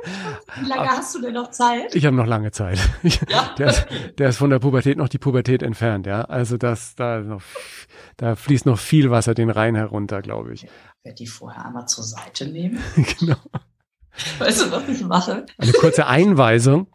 [0.59, 1.95] Wie lange hast du denn noch Zeit?
[1.95, 2.79] Ich habe noch lange Zeit.
[3.29, 3.53] Ja.
[3.57, 6.21] der, ist, der ist von der Pubertät noch die Pubertät entfernt, ja.
[6.21, 7.41] Also das, da noch,
[8.17, 10.65] da fließt noch viel Wasser den Rhein herunter, glaube ich.
[10.65, 10.69] Ich
[11.03, 12.79] werde die vorher einmal zur Seite nehmen.
[13.19, 13.37] genau.
[14.37, 15.45] Weißt du, was ich mache?
[15.57, 16.87] Eine kurze Einweisung.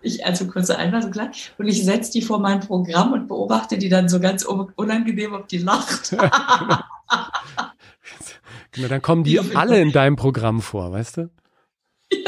[0.00, 1.52] Ich, also kurze Einweisung gleich.
[1.58, 5.34] Und ich setze die vor mein Programm und beobachte die dann so ganz un- unangenehm,
[5.34, 6.14] ob die lacht.
[8.72, 11.30] Genau, dann kommen die alle in deinem Programm vor, weißt du?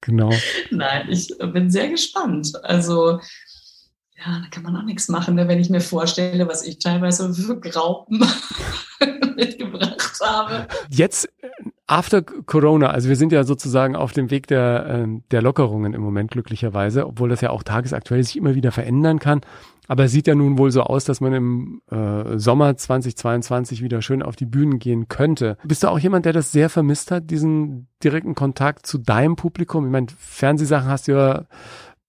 [0.00, 0.32] Genau.
[0.70, 2.52] Nein, ich bin sehr gespannt.
[2.64, 3.20] Also,
[4.16, 5.48] ja, da kann man auch nichts machen, ne?
[5.48, 8.24] wenn ich mir vorstelle, was ich teilweise für Graupen
[9.36, 10.66] mitgebracht habe.
[10.88, 11.48] Jetzt, äh,
[11.88, 16.02] after Corona, also wir sind ja sozusagen auf dem Weg der, ähm, der Lockerungen im
[16.02, 19.40] Moment glücklicherweise, obwohl das ja auch tagesaktuell sich immer wieder verändern kann.
[19.88, 24.02] Aber es sieht ja nun wohl so aus, dass man im äh, Sommer 2022 wieder
[24.02, 25.56] schön auf die Bühnen gehen könnte.
[25.64, 29.86] Bist du auch jemand, der das sehr vermisst hat, diesen direkten Kontakt zu deinem Publikum?
[29.86, 31.46] Ich meine, Fernsehsachen hast du ja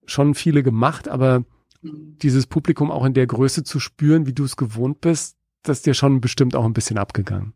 [0.05, 1.45] schon viele gemacht, aber
[1.82, 5.86] dieses Publikum auch in der Größe zu spüren, wie du es gewohnt bist, das ist
[5.86, 7.53] dir schon bestimmt auch ein bisschen abgegangen.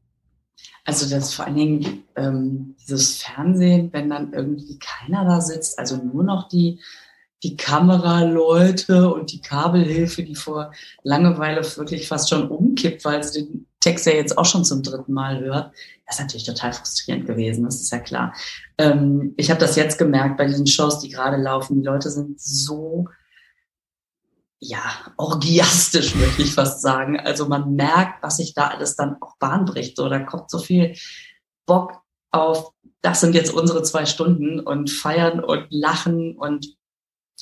[0.86, 5.98] Also das vor allen Dingen ähm, dieses Fernsehen, wenn dann irgendwie keiner da sitzt, also
[5.98, 6.82] nur noch die,
[7.42, 10.72] die Kameraleute und die Kabelhilfe, die vor
[11.04, 15.14] Langeweile wirklich fast schon umkippt, weil sie den Text ja jetzt auch schon zum dritten
[15.14, 15.74] Mal hört,
[16.06, 18.34] das ist natürlich total frustrierend gewesen, das ist ja klar.
[18.78, 21.76] Ähm, ich habe das jetzt gemerkt bei diesen Shows, die gerade laufen.
[21.76, 23.08] Die Leute sind so
[24.64, 24.82] ja,
[25.18, 27.20] orgiastisch, möchte ich fast sagen.
[27.20, 29.98] Also man merkt, was sich da alles dann auch Bahn bricht.
[29.98, 30.96] So, da kommt so viel
[31.66, 32.02] Bock
[32.32, 36.76] auf, das sind jetzt unsere zwei Stunden und feiern und lachen und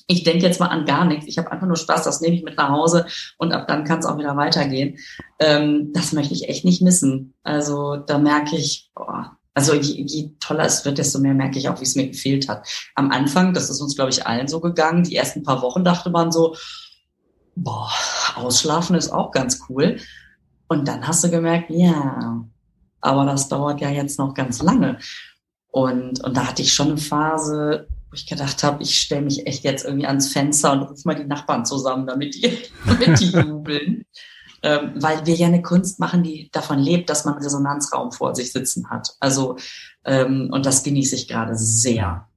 [0.08, 1.28] ich denke jetzt mal an gar nichts.
[1.28, 3.06] Ich habe einfach nur Spaß, das nehme ich mit nach Hause
[3.38, 4.98] und ab dann kann es auch wieder weitergehen.
[5.38, 7.36] Ähm, das möchte ich echt nicht missen.
[7.44, 11.70] Also da merke ich, boah, also je, je toller es wird, desto mehr merke ich
[11.70, 12.68] auch, wie es mir gefehlt hat.
[12.96, 16.10] Am Anfang, das ist uns, glaube ich, allen so gegangen, die ersten paar Wochen dachte
[16.10, 16.56] man so,
[17.56, 17.92] boah,
[18.36, 19.98] ausschlafen ist auch ganz cool.
[20.68, 22.46] Und dann hast du gemerkt, ja,
[23.02, 25.00] aber das dauert ja jetzt noch ganz lange.
[25.72, 29.48] Und, und da hatte ich schon eine Phase, wo ich gedacht habe, ich stelle mich
[29.48, 33.32] echt jetzt irgendwie ans Fenster und rufe mal die Nachbarn zusammen, damit die, damit die
[33.32, 34.06] jubeln.
[34.64, 38.52] Ähm, weil wir ja eine Kunst machen, die davon lebt, dass man Resonanzraum vor sich
[38.52, 39.16] sitzen hat.
[39.20, 39.58] Also,
[40.06, 42.28] ähm, und das genieße ich gerade sehr.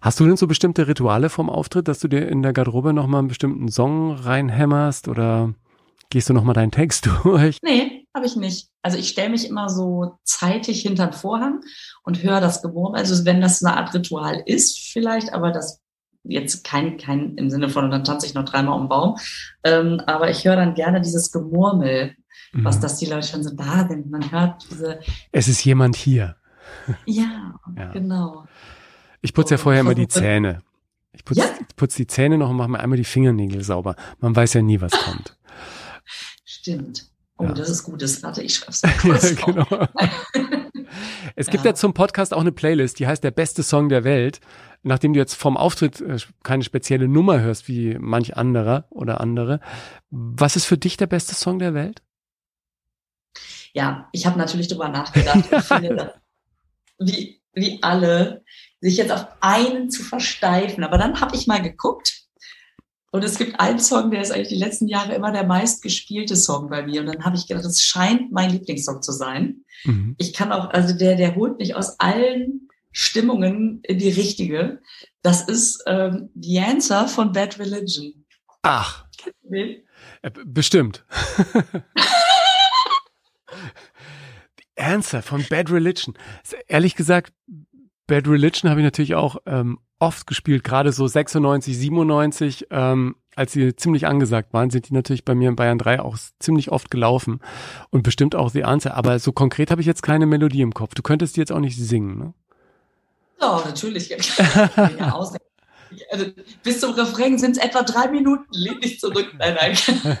[0.00, 3.20] Hast du denn so bestimmte Rituale vom Auftritt, dass du dir in der Garderobe nochmal
[3.20, 5.54] einen bestimmten Song reinhämmerst oder
[6.10, 7.58] gehst du nochmal deinen Text durch?
[7.62, 8.68] Nee, habe ich nicht.
[8.82, 11.60] Also ich stelle mich immer so zeitig hinter den Vorhang
[12.04, 13.00] und höre das Gemurmel.
[13.00, 15.80] Also wenn das eine Art Ritual ist, vielleicht, aber das
[16.24, 19.16] jetzt kein, kein im Sinne von, dann tanze ich noch dreimal um den Baum.
[19.64, 22.14] Ähm, aber ich höre dann gerne dieses Gemurmel,
[22.52, 22.64] mhm.
[22.64, 24.10] was das die Leute schon so da sind.
[24.10, 25.00] Man hört diese.
[25.32, 26.36] Es ist jemand hier.
[27.06, 27.90] Ja, ja.
[27.92, 28.44] genau.
[29.20, 30.62] Ich putze ja vorher immer die Zähne.
[31.12, 31.46] Ich putze ja?
[31.76, 33.96] putz die Zähne noch und mache mir einmal die Fingernägel sauber.
[34.20, 35.36] Man weiß ja nie, was kommt.
[36.44, 37.10] Stimmt.
[37.38, 37.52] Oh, ja.
[37.52, 38.02] das ist gut.
[38.02, 39.66] Das warte, ich schreibe es ja, genau.
[41.36, 41.70] Es gibt ja.
[41.70, 44.40] ja zum Podcast auch eine Playlist, die heißt der beste Song der Welt.
[44.82, 49.60] Nachdem du jetzt vom Auftritt äh, keine spezielle Nummer hörst wie manch anderer oder andere,
[50.10, 52.02] was ist für dich der beste Song der Welt?
[53.72, 55.44] Ja, ich habe natürlich drüber nachgedacht.
[55.50, 56.14] Ich finde,
[56.98, 58.42] wie, wie alle,
[58.80, 60.84] sich jetzt auf einen zu versteifen.
[60.84, 62.18] Aber dann habe ich mal geguckt
[63.10, 66.68] und es gibt einen Song, der ist eigentlich die letzten Jahre immer der meistgespielte Song
[66.68, 67.00] bei mir.
[67.00, 69.64] Und dann habe ich gedacht, das scheint mein Lieblingssong zu sein.
[69.84, 70.14] Mhm.
[70.18, 74.80] Ich kann auch, also der, der holt mich aus allen Stimmungen in die richtige.
[75.22, 78.26] Das ist ähm, The Answer von Bad Religion.
[78.62, 79.06] Ach.
[79.50, 81.04] Äh, bestimmt.
[84.78, 86.14] Answer von Bad Religion.
[86.66, 87.32] Ehrlich gesagt,
[88.06, 93.52] Bad Religion habe ich natürlich auch ähm, oft gespielt, gerade so 96, 97, ähm, als
[93.52, 96.90] sie ziemlich angesagt waren, sind die natürlich bei mir in Bayern 3 auch ziemlich oft
[96.90, 97.40] gelaufen
[97.90, 98.94] und bestimmt auch The Answer.
[98.94, 100.94] Aber so konkret habe ich jetzt keine Melodie im Kopf.
[100.94, 102.34] Du könntest die jetzt auch nicht singen, ne?
[103.40, 104.08] Ja, natürlich.
[104.08, 104.18] ja,
[106.10, 106.26] also,
[106.64, 108.46] bis zum Refrain sind es etwa drei Minuten.
[108.50, 109.32] Lehn dich zurück.
[109.38, 109.78] Nein, nein.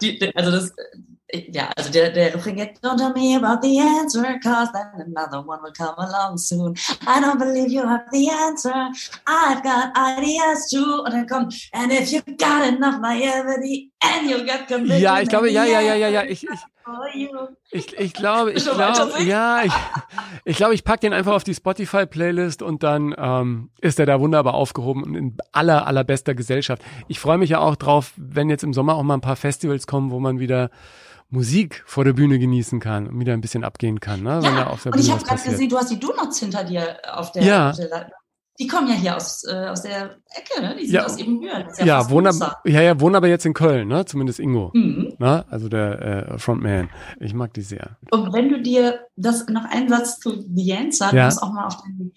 [0.00, 0.74] Die, also das,
[1.52, 5.38] ja, also der, der Refrain geht, don't tell me about the answer, cause then another
[5.38, 6.74] one will come along soon.
[7.06, 8.90] I don't believe you have the answer,
[9.26, 11.02] I've got ideas too.
[11.04, 15.00] Und dann kommt, and if you got enough naivety, and you got conviction.
[15.00, 16.60] Ja, ich glaube, ja, ja, ja, ja, ja, ich, ich,
[17.70, 19.72] ich, ich glaube, ich glaube, ja, ich,
[20.44, 24.20] ich glaube, ich pack den einfach auf die Spotify-Playlist und dann ähm, ist er da
[24.20, 26.82] wunderbar aufgehoben und in aller, allerbester Gesellschaft.
[27.08, 29.86] Ich freue mich ja auch drauf, wenn jetzt im Sommer auch mal ein paar Festivals
[29.86, 30.70] kommen, wo man wieder
[31.30, 34.22] Musik vor der Bühne genießen kann und wieder ein bisschen abgehen kann.
[34.22, 34.40] Ne?
[34.42, 37.70] Ja, und ich habe gerade gesehen, du hast die Donuts hinter dir auf der, ja.
[37.70, 38.10] Auf der
[38.60, 40.76] die kommen ja hier aus, äh, aus der Ecke, ne?
[40.78, 41.06] Die sind ja.
[41.06, 41.64] aus Ebenbüren.
[41.78, 44.04] Ja, ja, wohnen ab, ja, ja, wohnen aber jetzt in Köln, ne?
[44.04, 44.70] Zumindest Ingo.
[44.74, 45.14] Mhm.
[45.18, 45.46] Ne?
[45.48, 46.90] Also der äh, Frontman.
[47.20, 47.96] Ich mag die sehr.
[48.10, 51.10] Und wenn du dir das noch einen Satz zu The Answer, ja.
[51.10, 52.12] du musst auch mal auf den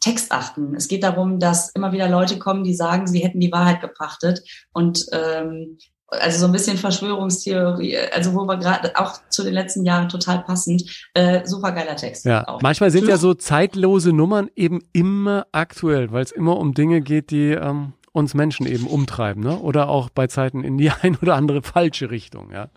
[0.00, 0.74] Text achten.
[0.74, 4.42] Es geht darum, dass immer wieder Leute kommen, die sagen, sie hätten die Wahrheit gepachtet
[4.72, 5.78] und ähm,
[6.08, 10.42] also so ein bisschen Verschwörungstheorie, also wo wir gerade auch zu den letzten Jahren total
[10.42, 12.24] passend, äh, super geiler Text.
[12.24, 12.62] Ja, auch.
[12.62, 17.30] manchmal sind ja so zeitlose Nummern eben immer aktuell, weil es immer um Dinge geht,
[17.30, 19.58] die ähm, uns Menschen eben umtreiben, ne?
[19.58, 22.68] Oder auch bei Zeiten in die ein oder andere falsche Richtung, ja.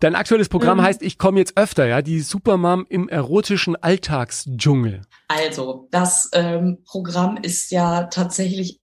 [0.00, 0.82] Dein aktuelles Programm mhm.
[0.82, 5.02] heißt Ich komme jetzt öfter, ja, die Supermom im erotischen Alltagsdschungel.
[5.28, 8.81] Also, das ähm, Programm ist ja tatsächlich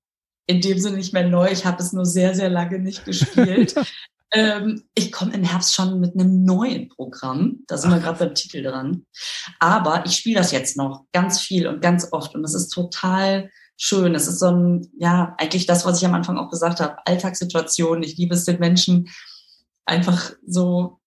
[0.50, 1.52] in dem Sinne nicht mehr neu.
[1.52, 3.76] Ich habe es nur sehr, sehr lange nicht gespielt.
[4.34, 7.60] ähm, ich komme im Herbst schon mit einem neuen Programm.
[7.68, 9.06] Da sind wir gerade beim Titel dran.
[9.60, 12.34] Aber ich spiele das jetzt noch ganz viel und ganz oft.
[12.34, 14.16] Und es ist total schön.
[14.16, 16.98] Es ist so ein, ja, eigentlich das, was ich am Anfang auch gesagt habe.
[17.06, 18.02] Alltagssituation.
[18.02, 19.08] Ich liebe es den Menschen
[19.86, 20.99] einfach so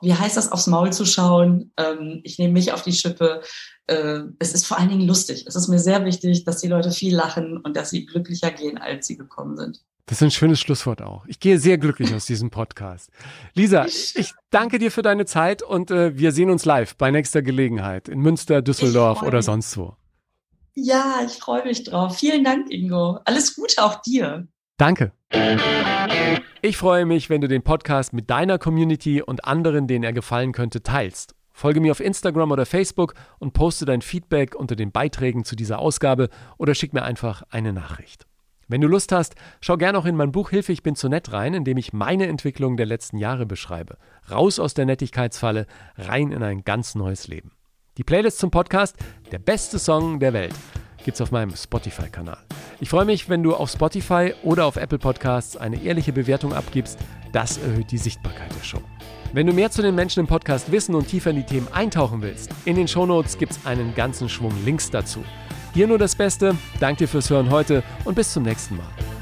[0.00, 1.72] wie heißt das, aufs Maul zu schauen.
[1.76, 3.42] Ähm, ich nehme mich auf die Schippe.
[3.86, 5.44] Äh, es ist vor allen Dingen lustig.
[5.46, 8.78] Es ist mir sehr wichtig, dass die Leute viel lachen und dass sie glücklicher gehen,
[8.78, 9.80] als sie gekommen sind.
[10.06, 11.26] Das ist ein schönes Schlusswort auch.
[11.26, 13.10] Ich gehe sehr glücklich aus diesem Podcast.
[13.54, 17.42] Lisa, ich danke dir für deine Zeit und äh, wir sehen uns live bei nächster
[17.42, 19.96] Gelegenheit in Münster, Düsseldorf oder sonst wo.
[20.74, 22.16] Ja, ich freue mich drauf.
[22.16, 23.18] Vielen Dank, Ingo.
[23.24, 24.48] Alles Gute auch dir.
[24.78, 25.10] Danke.
[26.62, 30.52] Ich freue mich, wenn du den Podcast mit deiner Community und anderen, denen er gefallen
[30.52, 31.34] könnte, teilst.
[31.52, 35.80] Folge mir auf Instagram oder Facebook und poste dein Feedback unter den Beiträgen zu dieser
[35.80, 38.26] Ausgabe oder schick mir einfach eine Nachricht.
[38.68, 41.32] Wenn du Lust hast, schau gerne auch in mein Buch Hilfe, ich bin zu nett
[41.32, 43.96] rein, in dem ich meine Entwicklung der letzten Jahre beschreibe.
[44.30, 45.66] Raus aus der Nettigkeitsfalle,
[45.96, 47.50] rein in ein ganz neues Leben.
[47.96, 48.96] Die Playlist zum Podcast,
[49.32, 50.54] der beste Song der Welt,
[51.08, 52.36] gibt's auf meinem Spotify-Kanal.
[52.80, 56.98] Ich freue mich, wenn du auf Spotify oder auf Apple Podcasts eine ehrliche Bewertung abgibst.
[57.32, 58.82] Das erhöht die Sichtbarkeit der Show.
[59.32, 62.20] Wenn du mehr zu den Menschen im Podcast wissen und tiefer in die Themen eintauchen
[62.20, 65.24] willst, in den Shownotes gibt's einen ganzen Schwung Links dazu.
[65.72, 66.54] Hier nur das Beste.
[66.78, 69.17] Danke dir fürs Hören heute und bis zum nächsten Mal.